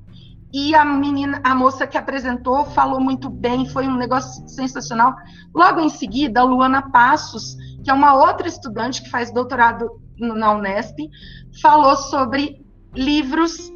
[0.53, 5.15] E a menina, a moça que apresentou falou muito bem, foi um negócio sensacional.
[5.55, 10.53] Logo em seguida, a Luana Passos, que é uma outra estudante que faz doutorado na
[10.53, 10.97] Unesp,
[11.63, 12.65] falou sobre
[12.95, 13.73] livros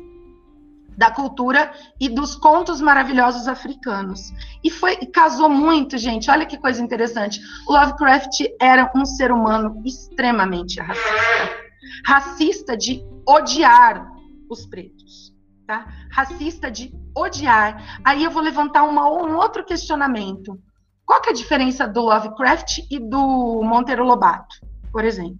[0.96, 4.32] da cultura e dos contos maravilhosos africanos.
[4.62, 6.30] E foi casou muito, gente.
[6.30, 7.40] Olha que coisa interessante.
[7.68, 11.64] Lovecraft era um ser humano extremamente racista.
[12.06, 14.12] Racista de odiar
[14.48, 15.34] os pretos,
[15.66, 15.86] tá?
[16.10, 18.00] Racista de odiar.
[18.04, 20.58] Aí eu vou levantar uma, um outro questionamento.
[21.06, 24.56] Qual que é a diferença do Lovecraft e do Monteiro Lobato,
[24.90, 25.38] por exemplo?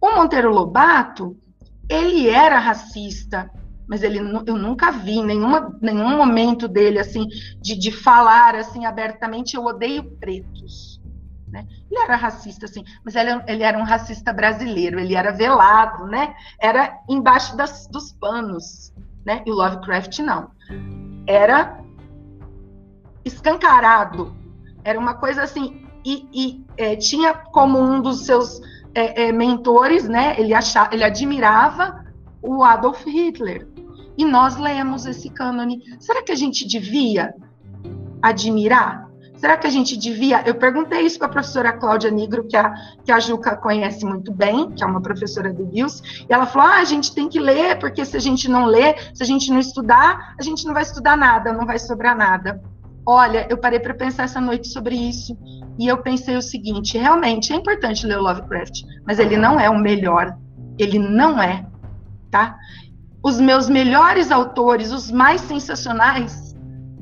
[0.00, 1.36] O Monteiro Lobato,
[1.90, 3.50] ele era racista,
[3.88, 7.26] mas ele eu nunca vi nenhuma, nenhum momento dele assim
[7.60, 11.00] de, de falar assim abertamente eu odeio pretos.
[11.48, 11.66] Né?
[11.90, 16.32] Ele era racista, assim, mas ele, ele, era um racista brasileiro, ele era velado, né?
[16.60, 18.94] Era embaixo das, dos panos,
[19.26, 19.42] né?
[19.44, 20.52] E o Lovecraft não.
[21.26, 21.80] Era
[23.24, 24.32] escancarado.
[24.84, 28.60] Era uma coisa assim, e, e é, tinha como um dos seus
[28.94, 30.34] é, é, mentores, né?
[30.38, 32.04] Ele achava, ele admirava
[32.42, 33.68] o Adolf Hitler.
[34.16, 35.82] E nós lemos esse cânone.
[35.98, 37.34] Será que a gente devia
[38.22, 39.10] admirar?
[39.40, 40.42] Será que a gente devia?
[40.46, 44.30] Eu perguntei isso para a professora Cláudia Nigro, que a, que a Juca conhece muito
[44.30, 47.40] bem, que é uma professora do BIOS, e ela falou: ah, a gente tem que
[47.40, 50.74] ler, porque se a gente não ler, se a gente não estudar, a gente não
[50.74, 52.62] vai estudar nada, não vai sobrar nada.
[53.06, 55.36] Olha, eu parei para pensar essa noite sobre isso,
[55.78, 59.68] e eu pensei o seguinte: realmente é importante ler o Lovecraft, mas ele não é
[59.68, 60.36] o melhor.
[60.78, 61.66] Ele não é,
[62.30, 62.56] tá?
[63.22, 66.54] os meus melhores autores, os mais sensacionais,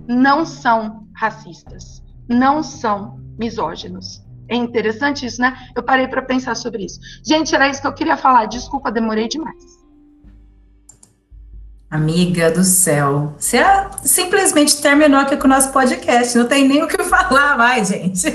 [0.07, 4.25] não são racistas, não são misóginos.
[4.49, 5.55] É interessante isso, né?
[5.77, 6.99] Eu parei para pensar sobre isso.
[7.25, 8.47] Gente, era isso que eu queria falar.
[8.47, 9.78] Desculpa, demorei demais.
[11.91, 13.59] Amiga do céu, você
[14.05, 16.37] simplesmente terminou aqui com o nosso podcast.
[16.37, 18.27] Não tem nem o que falar mais, gente.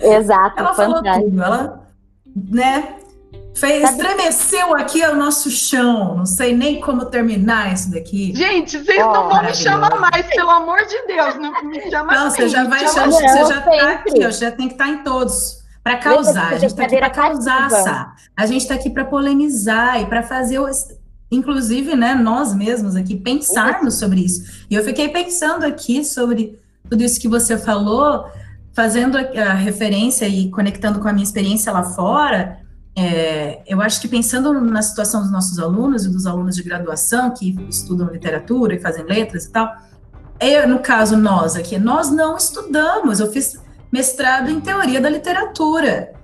[0.00, 0.58] Exato.
[0.58, 1.42] Ela falou tudo.
[1.42, 1.86] Ela,
[2.34, 2.96] né?
[3.54, 6.14] Fez, estremeceu aqui o nosso chão.
[6.14, 8.34] Não sei nem como terminar isso daqui.
[8.34, 11.36] Gente, vocês oh, não vão me chamar mais, pelo amor de Deus.
[11.36, 13.10] Não me chama Não, assim, você já vai chamar.
[13.10, 15.64] Você já está aqui, ó, já tem que estar tá em todos.
[15.82, 16.52] Para causar.
[16.52, 18.14] A gente está aqui para causar, Sá.
[18.36, 20.58] A gente está aqui para polemizar e para fazer.
[21.30, 24.64] Inclusive, né, nós mesmos aqui pensarmos sobre isso.
[24.70, 26.58] E eu fiquei pensando aqui sobre
[26.88, 28.26] tudo isso que você falou,
[28.72, 32.64] fazendo a, referência e conectando com a minha experiência lá fora
[32.98, 37.30] é, eu acho que pensando na situação dos nossos alunos e dos alunos de graduação
[37.30, 39.70] que estudam literatura e fazem letras e tal,
[40.40, 43.20] eu, no caso nós aqui, nós não estudamos.
[43.20, 43.60] Eu fiz
[43.92, 46.14] mestrado em teoria da literatura.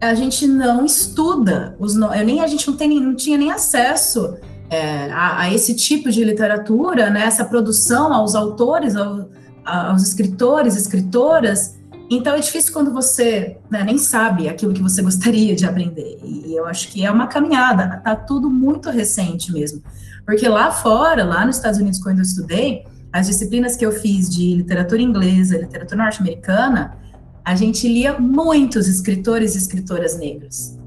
[0.00, 1.76] A gente não estuda.
[1.78, 4.36] Os, eu nem a gente não, tem, não tinha nem acesso
[4.70, 7.24] é, a, a, esse tipo de literatura, né?
[7.24, 9.28] Essa produção aos autores, ao,
[9.64, 11.80] aos escritores, escritoras
[12.10, 16.18] então é difícil quando você né, nem sabe aquilo que você gostaria de aprender.
[16.24, 19.80] E eu acho que é uma caminhada, tá tudo muito recente mesmo.
[20.26, 24.28] Porque lá fora, lá nos Estados Unidos, quando eu estudei, as disciplinas que eu fiz
[24.28, 26.96] de literatura inglesa, literatura norte-americana,
[27.44, 30.78] a gente lia muitos escritores e escritoras negros.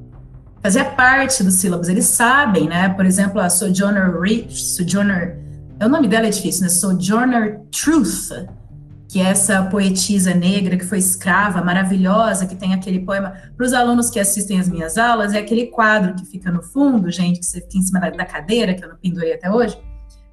[0.61, 2.89] Fazia parte dos sílabos, eles sabem, né?
[2.89, 5.37] Por exemplo, a Sojourner Rich, Sojourner,
[5.81, 6.69] o nome dela é difícil, né?
[6.69, 8.29] Sojourner Truth,
[9.09, 13.33] que é essa poetisa negra que foi escrava, maravilhosa, que tem aquele poema.
[13.57, 17.11] Para os alunos que assistem as minhas aulas, é aquele quadro que fica no fundo,
[17.11, 19.77] gente, que você fica em cima da, da cadeira, que eu não pendurei até hoje,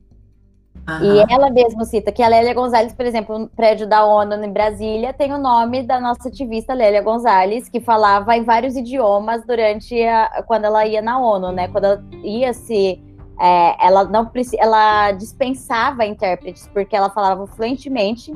[0.88, 1.16] Uhum.
[1.16, 4.52] E ela mesma cita que a Lélia Gonzalez, por exemplo, no prédio da ONU em
[4.52, 10.00] Brasília, tem o nome da nossa ativista Lélia Gonzalez, que falava em vários idiomas durante
[10.04, 11.68] a, quando ela ia na ONU, né?
[11.70, 13.02] Quando ela ia se.
[13.38, 18.32] É, ela não ela dispensava intérpretes, porque ela falava fluentemente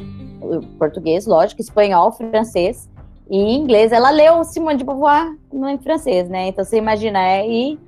[0.78, 2.89] português, lógico, espanhol, francês
[3.30, 3.91] e inglês.
[3.93, 6.47] Ela leu Simone de Beauvoir no, em francês, né?
[6.47, 7.80] Então você imagina, é, e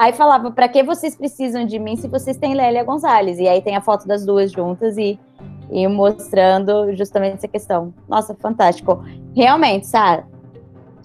[0.00, 3.38] Aí falava, para que vocês precisam de mim se vocês têm Lélia Gonzalez?
[3.38, 5.20] E aí tem a foto das duas juntas e,
[5.70, 7.92] e mostrando justamente essa questão.
[8.08, 9.04] Nossa, fantástico.
[9.36, 10.26] Realmente, Sara,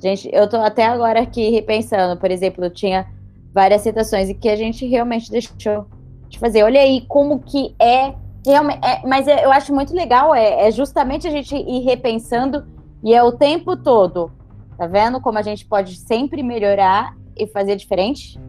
[0.02, 3.06] gente, eu tô até agora aqui repensando, por exemplo, tinha
[3.54, 5.86] várias citações e que a gente realmente deixou
[6.30, 6.64] de fazer.
[6.64, 8.14] Olha aí como que é
[8.46, 12.66] realmente, é, mas é, eu acho muito legal, é, é justamente a gente ir repensando
[13.04, 14.32] e é o tempo todo,
[14.78, 18.40] tá vendo como a gente pode sempre melhorar e fazer diferente?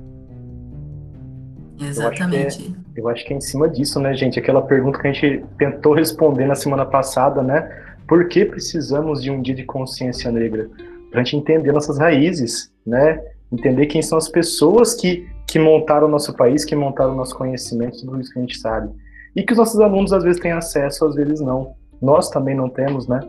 [1.81, 2.37] Exatamente.
[2.37, 4.39] Eu acho, é, eu acho, que é, em cima disso, né, gente?
[4.39, 7.69] Aquela pergunta que a gente tentou responder na semana passada, né?
[8.09, 10.71] Por que precisamos de um dia de consciência negra?
[11.11, 13.21] Para a gente entender nossas raízes, né?
[13.53, 17.37] Entender quem são as pessoas que, que montaram o nosso país, que montaram o nosso
[17.37, 18.91] conhecimento, tudo isso que a gente sabe.
[19.35, 21.75] E que os nossos alunos às vezes têm acesso, às vezes não.
[22.01, 23.21] Nós também não temos, né?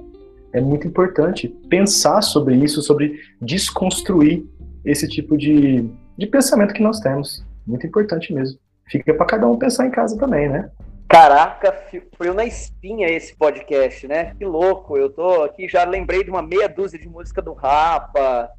[0.54, 4.46] É muito importante pensar sobre isso, sobre desconstruir
[4.86, 7.46] esse tipo de, de pensamento que nós temos.
[7.68, 8.60] Muito importante mesmo.
[8.90, 10.72] Fica para cada um pensar em casa também, né?
[11.10, 11.72] Caraca,
[12.18, 14.36] frio na espinha esse podcast, né?
[14.36, 14.98] Que louco.
[14.98, 18.50] Eu tô aqui, já lembrei de uma meia dúzia de música do Rapa,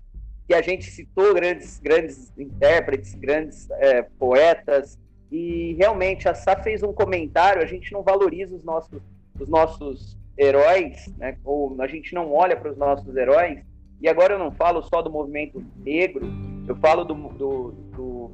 [0.46, 4.98] que a gente citou grandes, grandes intérpretes, grandes é, poetas,
[5.30, 9.02] e realmente a Sá fez um comentário, a gente não valoriza os nossos,
[9.38, 11.36] os nossos heróis, né?
[11.44, 13.61] ou a gente não olha para os nossos heróis,
[14.00, 16.26] e agora eu não falo só do movimento negro,
[16.66, 18.30] eu falo do, do, do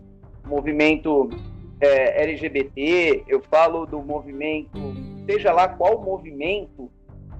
[0.46, 1.30] movimento
[1.80, 4.78] é, LGBT, eu falo do movimento,
[5.26, 6.90] seja lá qual movimento,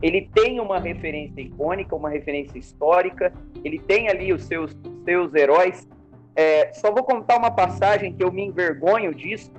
[0.02, 3.32] ele tem uma referência icônica, uma referência histórica,
[3.64, 5.88] ele tem ali os seus, seus heróis.
[6.36, 9.50] É, só vou contar uma passagem que eu me envergonho disso,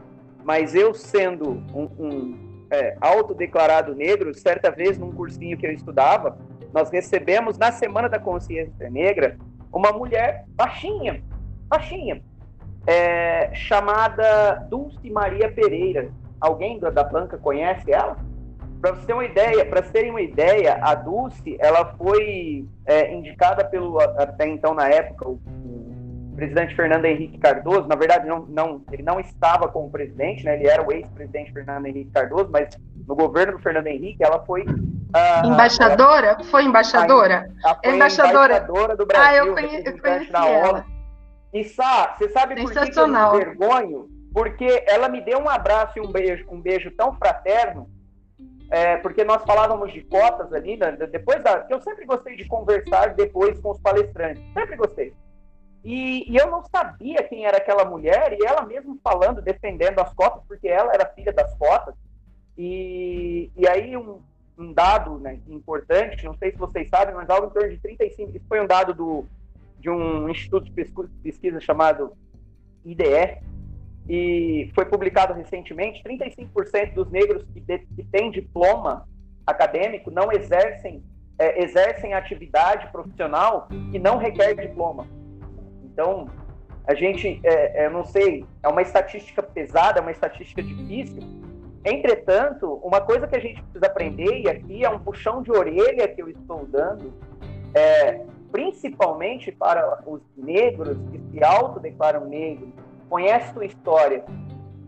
[0.44, 6.38] mas eu sendo um, um é, autodeclarado negro, certa vez num cursinho que eu estudava,
[6.74, 9.38] nós recebemos na Semana da Consciência Negra
[9.72, 11.24] uma mulher baixinha,
[11.68, 12.22] baixinha,
[12.88, 16.10] é, chamada Dulce Maria Pereira.
[16.40, 18.18] Alguém da, da banca conhece ela?
[18.82, 23.66] Para você ter uma ideia, para terem uma ideia, a Dulce ela foi é, indicada
[23.66, 27.88] pelo até então na época o, o, presidente Fernando Henrique Cardoso.
[27.88, 30.56] Na verdade, não, não, ele não estava como presidente, né?
[30.56, 32.78] Ele era o ex-presidente Fernando Henrique Cardoso, mas
[33.08, 36.38] no governo do Fernando Henrique ela foi uh, embaixadora.
[36.44, 37.50] foi embaixadora.
[37.64, 38.58] A, foi embaixadora.
[38.58, 39.26] embaixadora do Brasil.
[39.26, 40.86] Ah, eu, conhe, eu conheci ela.
[41.56, 44.10] E Sá, você sabe por que, que eu me vergonho?
[44.34, 47.90] Porque ela me deu um abraço e um beijo, um beijo tão fraterno,
[48.70, 51.66] é, porque nós falávamos de cotas ali, né, depois da.
[51.70, 55.14] Eu sempre gostei de conversar depois com os palestrantes, sempre gostei.
[55.82, 60.14] E, e, eu não sabia quem era aquela mulher, e ela mesmo falando, defendendo as
[60.14, 61.96] cotas, porque ela era filha das cotas.
[62.58, 64.20] E, e aí, um,
[64.58, 68.36] um dado né, importante, não sei se vocês sabem, mas algo em torno de 35,
[68.36, 69.26] isso foi um dado do
[69.86, 70.88] de um instituto de
[71.22, 72.18] pesquisa chamado
[72.84, 73.38] IDE,
[74.10, 79.08] e foi publicado recentemente, 35% dos negros que, de, que têm diploma
[79.46, 81.04] acadêmico não exercem,
[81.38, 85.08] é, exercem atividade profissional que não requer diploma.
[85.84, 86.28] Então,
[86.88, 91.22] a gente, é, é, não sei, é uma estatística pesada, é uma estatística difícil.
[91.84, 96.08] Entretanto, uma coisa que a gente precisa aprender, e aqui é um puxão de orelha
[96.08, 97.14] que eu estou dando,
[97.76, 98.26] é
[98.56, 102.70] principalmente para os negros que se autodeclaram negros,
[103.10, 104.24] conhece sua história,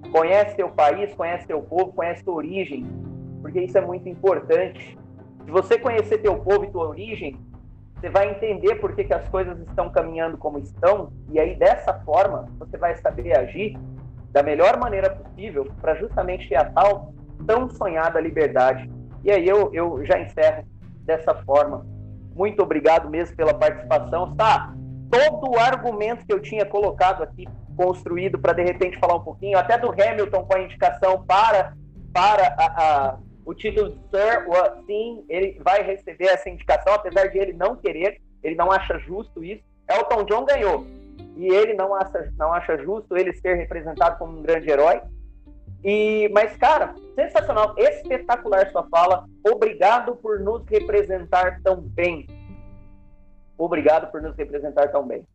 [0.09, 2.85] conhece seu país, conhece seu povo, conhece sua origem,
[3.41, 4.97] porque isso é muito importante.
[5.43, 7.37] Se você conhecer teu povo e tua origem,
[7.93, 11.93] você vai entender por que, que as coisas estão caminhando como estão, e aí dessa
[12.05, 13.77] forma você vai saber agir
[14.31, 17.13] da melhor maneira possível para justamente ter a tal
[17.45, 18.89] tão sonhada liberdade.
[19.25, 20.63] E aí eu, eu já encerro
[21.03, 21.85] dessa forma
[22.37, 24.35] muito obrigado mesmo pela participação.
[24.35, 24.73] Tá,
[25.09, 29.57] todo o argumento que eu tinha colocado aqui, construído para de repente falar um pouquinho,
[29.57, 31.73] até do Hamilton com a indicação para
[32.13, 34.45] para a, a, o título de Sir,
[34.85, 39.43] sim, ele vai receber essa indicação, apesar de ele não querer, ele não acha justo
[39.43, 39.63] isso.
[39.89, 40.85] Elton John ganhou.
[41.35, 44.99] E ele não acha, não acha justo ele ser representado como um grande herói.
[45.83, 49.25] E, mas, cara, sensacional, espetacular sua fala.
[49.45, 52.27] Obrigado por nos representar tão bem.
[53.57, 55.25] Obrigado por nos representar tão bem.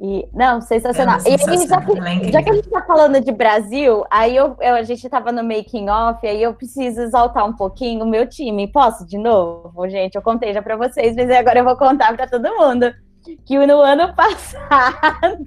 [0.00, 1.16] E, não, sensacional.
[1.26, 1.64] É sensacional.
[1.64, 4.82] E já, que, já que a gente está falando de Brasil, aí eu, eu a
[4.82, 8.70] gente estava no making off, aí eu preciso exaltar um pouquinho o meu time.
[8.70, 10.14] Posso de novo, gente?
[10.14, 12.94] Eu contei já para vocês, mas agora eu vou contar para todo mundo
[13.44, 15.46] que no ano passado,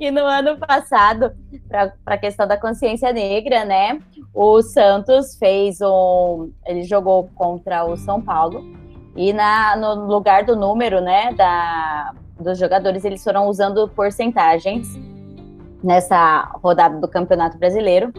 [0.00, 1.30] que no ano passado,
[1.68, 4.00] para a questão da consciência negra, né?
[4.32, 8.64] O Santos fez um, ele jogou contra o São Paulo
[9.14, 14.88] e na, no lugar do número, né, da dos jogadores, eles foram usando porcentagens
[15.84, 18.10] nessa rodada do Campeonato Brasileiro.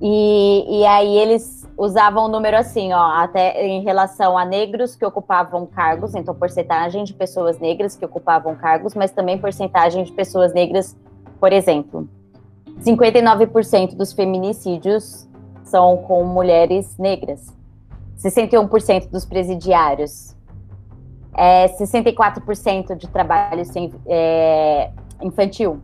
[0.00, 5.04] E, e aí eles usavam o número assim, ó, até em relação a negros que
[5.04, 10.52] ocupavam cargos, então porcentagem de pessoas negras que ocupavam cargos, mas também porcentagem de pessoas
[10.52, 10.96] negras,
[11.38, 12.08] por exemplo.
[12.80, 15.26] 59% dos feminicídios
[15.62, 17.46] são com mulheres negras.
[18.18, 20.36] 61% dos presidiários
[21.34, 24.90] é, 64% de trabalho sem, é,
[25.22, 25.80] infantil,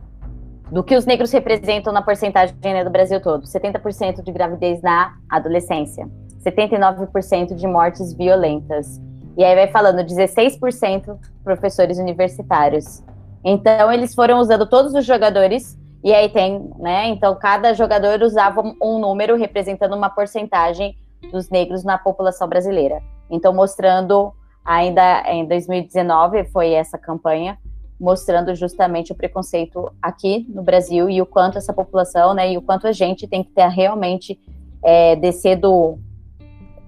[0.71, 3.45] do que os negros representam na porcentagem né, do Brasil todo.
[3.45, 6.09] 70% de gravidez na adolescência,
[6.43, 9.01] 79% de mortes violentas.
[9.37, 13.03] E aí vai falando 16% professores universitários.
[13.43, 17.07] Então eles foram usando todos os jogadores e aí tem, né?
[17.07, 20.97] Então cada jogador usava um número representando uma porcentagem
[21.31, 23.01] dos negros na população brasileira.
[23.29, 24.33] Então mostrando
[24.67, 27.57] Ainda em 2019 foi essa campanha
[27.99, 32.61] mostrando justamente o preconceito aqui no Brasil e o quanto essa população, né, e o
[32.61, 34.39] quanto a gente tem que ter realmente
[34.83, 35.97] é, descer do,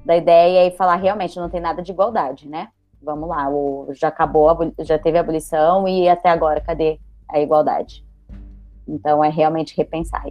[0.06, 2.70] da ideia e falar realmente não tem nada de igualdade, né?
[3.02, 8.06] Vamos lá, o, já acabou, já teve a abolição e até agora cadê a igualdade?
[8.88, 10.26] Então é realmente repensar.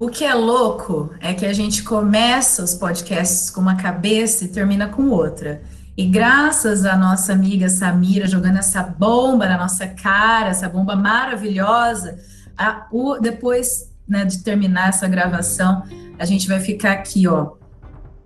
[0.00, 4.48] O que é louco é que a gente começa os podcasts com uma cabeça e
[4.48, 5.60] termina com outra.
[5.98, 12.20] E graças à nossa amiga Samira jogando essa bomba na nossa cara, essa bomba maravilhosa,
[12.56, 15.82] a, o, depois né, de terminar essa gravação,
[16.16, 17.54] a gente vai ficar aqui, ó,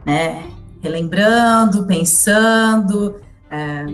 [0.05, 0.45] né,
[0.83, 3.19] relembrando, pensando,
[3.51, 3.87] é,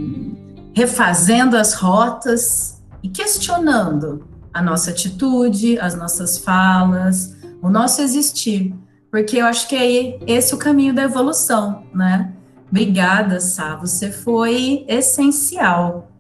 [0.75, 8.75] refazendo as rotas e questionando a nossa atitude, as nossas falas, o nosso existir,
[9.09, 12.33] porque eu acho que é esse o caminho da evolução, né?
[12.71, 16.11] Obrigada, Sá, você foi essencial,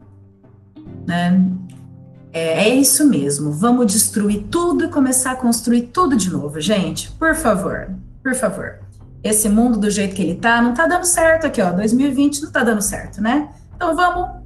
[1.06, 1.44] né?
[2.32, 7.10] É, é isso mesmo, vamos destruir tudo e começar a construir tudo de novo, gente,
[7.12, 7.90] por favor,
[8.22, 8.80] por favor.
[9.22, 12.50] Esse mundo do jeito que ele tá, não tá dando certo aqui, ó, 2020 não
[12.50, 13.48] tá dando certo, né?
[13.74, 14.38] Então vamos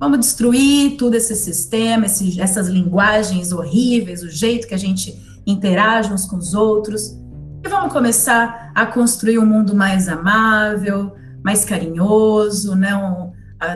[0.00, 5.14] vamos destruir todo esse sistema, esse, essas linguagens horríveis, o jeito que a gente
[5.46, 7.18] interage uns com os outros.
[7.62, 12.96] E vamos começar a construir um mundo mais amável, mais carinhoso, né?
[12.96, 13.32] Um,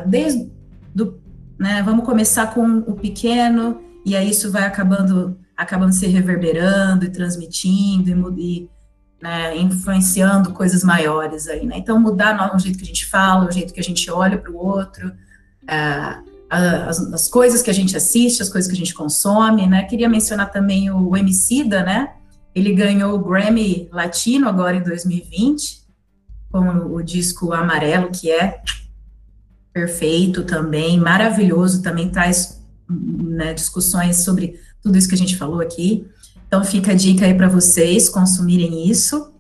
[0.07, 0.51] desde
[0.95, 1.21] do,
[1.59, 1.83] né?
[1.83, 8.35] Vamos começar com o pequeno e aí isso vai acabando acabando se reverberando e transmitindo
[8.39, 8.71] e, e
[9.23, 11.79] né, influenciando coisas maiores aí, né?
[11.79, 14.51] Então mudar o jeito que a gente fala, o jeito que a gente olha para
[14.51, 18.95] o outro, uh, as, as, coisas que a gente assiste, as coisas que a gente
[18.95, 19.85] consome, né?
[19.85, 22.13] Queria mencionar também o Emicida, né?
[22.55, 25.84] Ele ganhou o Grammy Latino agora em 2020,
[26.55, 28.63] com o, disco Amarelo, que é
[29.73, 36.09] perfeito também, maravilhoso, também traz né, discussões sobre tudo isso que a gente falou aqui.
[36.47, 39.33] Então fica a dica aí para vocês consumirem isso.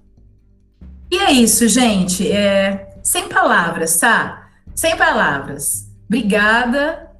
[1.09, 2.29] E é isso, gente.
[2.33, 4.49] É, sem palavras, tá?
[4.75, 5.89] Sem palavras.
[6.09, 7.13] Obrigada.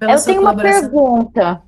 [0.00, 1.60] eu tenho uma pergunta.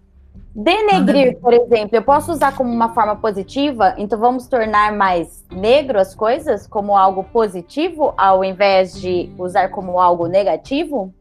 [0.61, 3.95] Denegrir, por exemplo, eu posso usar como uma forma positiva?
[3.97, 10.01] Então vamos tornar mais negro as coisas como algo positivo, ao invés de usar como
[10.01, 11.15] algo negativo?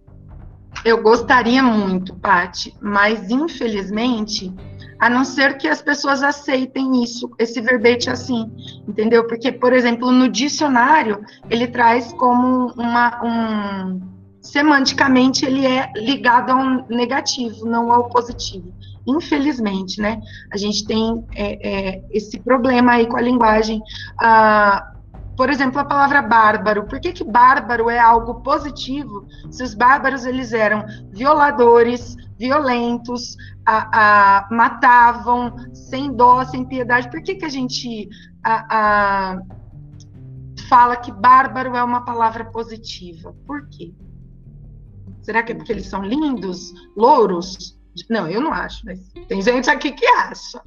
[0.84, 4.52] Eu gostaria muito, Pati, mas infelizmente,
[5.00, 8.52] a não ser que as pessoas aceitem isso, esse verbete assim,
[8.88, 9.28] entendeu?
[9.28, 14.02] Porque, por exemplo, no dicionário, ele traz como uma, um,
[14.42, 18.74] semanticamente ele é ligado ao negativo, não ao positivo.
[19.08, 20.20] Infelizmente, né?
[20.52, 23.82] A gente tem é, é, esse problema aí com a linguagem.
[24.20, 24.94] Ah,
[25.38, 26.88] por exemplo, a palavra bárbaro.
[26.88, 34.40] Por que, que bárbaro é algo positivo se os bárbaros eles eram violadores, violentos, a,
[34.40, 37.10] a, matavam sem dó, sem piedade?
[37.10, 38.10] Por que, que a gente
[38.44, 39.38] a,
[40.68, 43.36] fala que bárbaro é uma palavra positiva?
[43.46, 43.94] Por quê?
[45.22, 47.77] Será que é porque eles são lindos, louros?
[48.10, 50.62] Não, eu não acho, mas tem gente aqui que acha.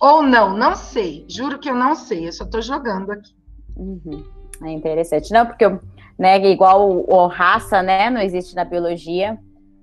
[0.00, 1.24] Ou não, não sei.
[1.28, 3.34] Juro que eu não sei, eu só estou jogando aqui.
[3.76, 4.24] Uhum.
[4.64, 5.32] É interessante.
[5.32, 5.64] Não, porque
[6.18, 9.38] né, igual o, o, raça, né, não existe na biologia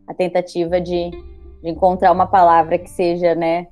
[0.07, 3.67] a tentativa de, de encontrar uma palavra que seja, né,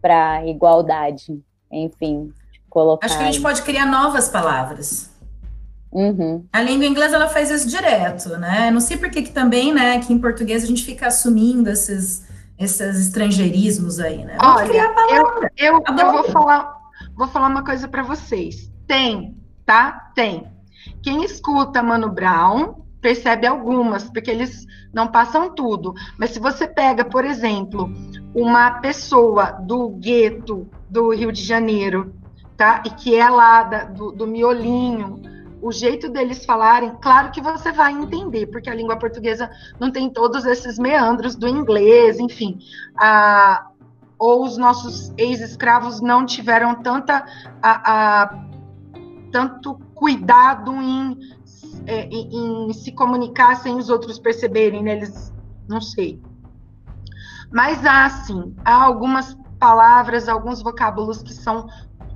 [0.00, 1.42] para igualdade.
[1.70, 2.32] Enfim,
[2.68, 3.06] colocar.
[3.06, 5.11] Acho que a gente pode criar novas palavras.
[5.92, 6.46] Uhum.
[6.52, 8.70] A língua inglesa ela faz isso direto, né?
[8.70, 12.26] Não sei por que também, né, que em português a gente fica assumindo esses,
[12.58, 14.36] esses estrangeirismos aí, né?
[14.40, 16.74] Vamos Olha, eu, eu, eu, vou falar,
[17.14, 18.70] vou falar uma coisa para vocês.
[18.86, 20.10] Tem tá?
[20.14, 20.46] Tem.
[21.02, 25.94] Quem escuta Mano Brown percebe algumas, porque eles não passam tudo.
[26.18, 27.92] Mas se você pega, por exemplo,
[28.34, 32.14] uma pessoa do gueto do Rio de Janeiro,
[32.56, 32.82] tá?
[32.86, 35.20] E que é lá da, do, do miolinho,
[35.62, 39.48] o jeito deles falarem, claro que você vai entender, porque a língua portuguesa
[39.78, 42.58] não tem todos esses meandros do inglês, enfim.
[42.98, 43.68] A,
[44.18, 47.24] ou os nossos ex-escravos não tiveram tanta
[47.62, 48.44] a, a
[49.30, 51.18] tanto cuidado em,
[51.86, 54.96] é, em, em, se comunicar sem os outros perceberem, né?
[54.96, 55.32] Eles,
[55.68, 56.20] não sei.
[57.52, 61.68] Mas há, sim, há algumas palavras, alguns vocábulos que são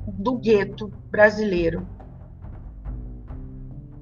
[0.08, 1.86] do gueto brasileiro.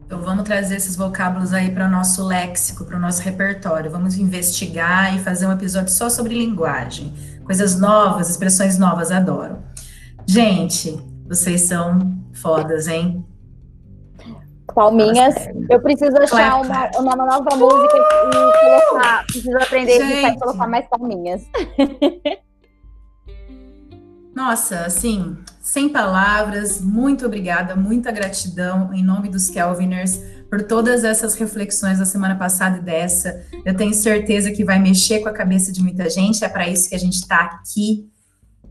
[0.07, 3.91] Então vamos trazer esses vocábulos aí para o nosso léxico, para o nosso repertório.
[3.91, 7.13] Vamos investigar e fazer um episódio só sobre linguagem.
[7.45, 9.59] Coisas novas, expressões novas, adoro.
[10.27, 13.25] Gente, vocês são fodas, hein?
[14.75, 15.35] Palminhas.
[15.71, 19.25] Eu preciso achar uma, uma nova música e colocar.
[19.27, 21.43] Preciso aprender a colocar mais palminhas.
[24.35, 30.21] Nossa, assim, sem palavras, muito obrigada, muita gratidão em nome dos Kelviners
[30.51, 33.43] por todas essas reflexões da semana passada e dessa.
[33.65, 36.89] Eu tenho certeza que vai mexer com a cabeça de muita gente, é para isso
[36.89, 38.09] que a gente está aqui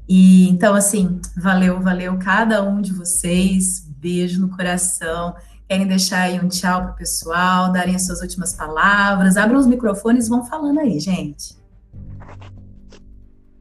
[0.08, 3.88] e então, assim, valeu, valeu cada um de vocês.
[3.98, 5.36] Beijo no coração.
[5.68, 9.38] Querem deixar aí um tchau pro pessoal, darem as suas últimas palavras.
[9.38, 11.58] Abram os microfones e vão falando aí, gente.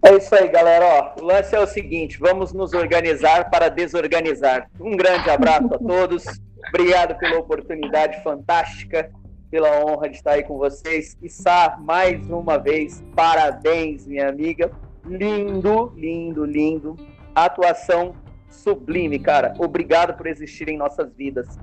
[0.04, 1.14] É isso aí, galera.
[1.16, 4.68] Ó, o lance é o seguinte: vamos nos organizar para desorganizar.
[4.80, 6.24] Um grande abraço a todos.
[6.68, 9.10] Obrigado pela oportunidade fantástica,
[9.50, 11.16] pela honra de estar aí com vocês.
[11.22, 14.70] E Sá, mais uma vez, parabéns, minha amiga
[15.06, 16.96] lindo, lindo, lindo.
[17.34, 18.14] Atuação
[18.48, 19.54] sublime, cara.
[19.58, 21.58] Obrigado por existir em nossas vidas.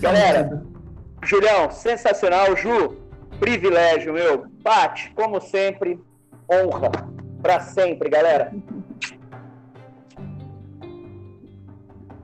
[0.00, 0.62] Galera,
[1.22, 2.56] Julião, sensacional.
[2.56, 2.96] Ju,
[3.38, 4.46] privilégio, meu.
[4.62, 6.00] Pati, como sempre,
[6.50, 6.90] honra.
[7.42, 8.52] Para sempre, galera.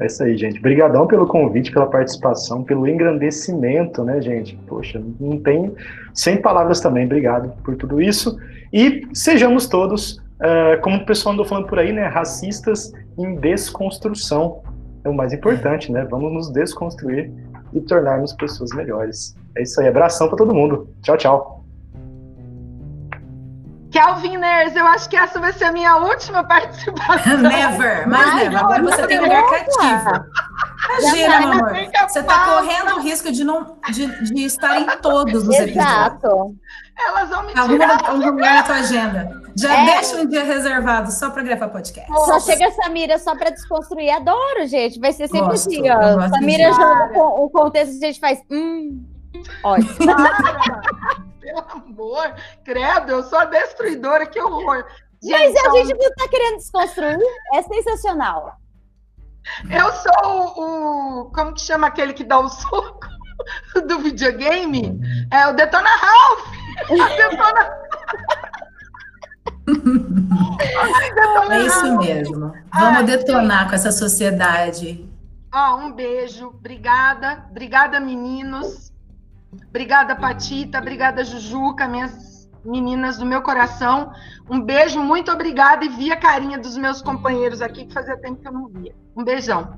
[0.01, 0.59] É isso aí, gente.
[0.59, 4.57] Obrigadão pelo convite, pela participação, pelo engrandecimento, né, gente?
[4.67, 5.73] Poxa, não tem
[6.13, 7.05] sem palavras também.
[7.05, 8.37] Obrigado por tudo isso.
[8.73, 14.63] E sejamos todos uh, como o pessoal andou falando por aí, né, racistas em desconstrução.
[15.05, 16.07] É o mais importante, né?
[16.11, 17.31] Vamos nos desconstruir
[17.73, 19.37] e tornarmos pessoas melhores.
[19.57, 20.89] É isso aí, abração para todo mundo.
[21.03, 21.64] Tchau, tchau.
[23.95, 27.39] Kelviners, eu acho que essa vai ser a minha última participação.
[27.39, 28.59] Never, mas never.
[28.59, 30.25] Agora você tem lugar cativo.
[30.99, 31.73] Imagina, meu amor.
[32.09, 35.77] Você está correndo o risco de não de, de estar em todos os episódios.
[35.77, 36.57] Exato.
[36.99, 37.91] Elas vão me tirar.
[37.91, 39.43] Arruma um lugar na tua agenda.
[39.57, 39.85] Já é.
[39.85, 42.13] deixa um dia reservado só para gravar podcast.
[42.13, 44.11] Só chega a Samira só para desconstruir.
[44.11, 44.99] Adoro, gente.
[44.99, 46.29] Vai ser sempre Gosto, assim, ó.
[46.31, 48.41] Samira joga com o contexto a gente faz.
[48.51, 49.05] Hum.
[49.63, 49.99] Ótimo.
[51.45, 52.35] Pelo amor,
[52.65, 54.87] credo, eu sou a destruidora, que horror.
[55.23, 55.73] Gente, Mas então...
[55.73, 57.19] a gente não está querendo desconstruir.
[57.53, 58.57] É sensacional.
[59.71, 63.07] Eu sou o, o, Como que chama aquele que dá o soco
[63.87, 64.99] do videogame?
[65.31, 66.47] É o Detona Ralph!
[66.91, 67.85] A Detona.
[71.55, 72.53] é isso mesmo.
[72.73, 73.69] Vamos Ai, detonar sim.
[73.69, 75.09] com essa sociedade.
[75.55, 76.49] Ó, um beijo.
[76.49, 77.45] Obrigada.
[77.51, 78.94] Obrigada, meninos.
[79.69, 80.79] Obrigada, Patita.
[80.79, 84.13] Obrigada, Jujuca, minhas meninas do meu coração.
[84.49, 85.85] Um beijo, muito obrigada.
[85.85, 88.95] E vi a carinha dos meus companheiros aqui, que fazia tempo que eu não via.
[89.17, 89.75] Um beijão.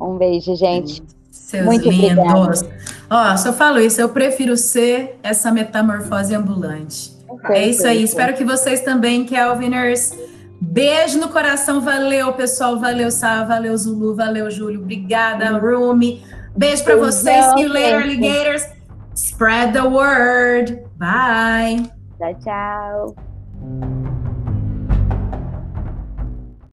[0.00, 1.02] Um beijo, gente.
[1.30, 2.64] Seus muito lindos.
[3.10, 7.14] Ó, só falo isso, eu prefiro ser essa metamorfose ambulante.
[7.50, 8.02] É isso aí.
[8.02, 10.12] Espero que vocês também, Kelviners,
[10.60, 12.78] Beijo no coração, valeu, pessoal.
[12.78, 14.80] Valeu, Sá, valeu, Zulu, valeu, Júlio.
[14.80, 16.24] Obrigada, Rumi.
[16.56, 17.44] Beijo para vocês.
[17.54, 18.64] See you later, alligators.
[19.14, 20.84] Spread the word.
[20.98, 21.90] Bye.
[22.18, 23.95] Tchau, tchau.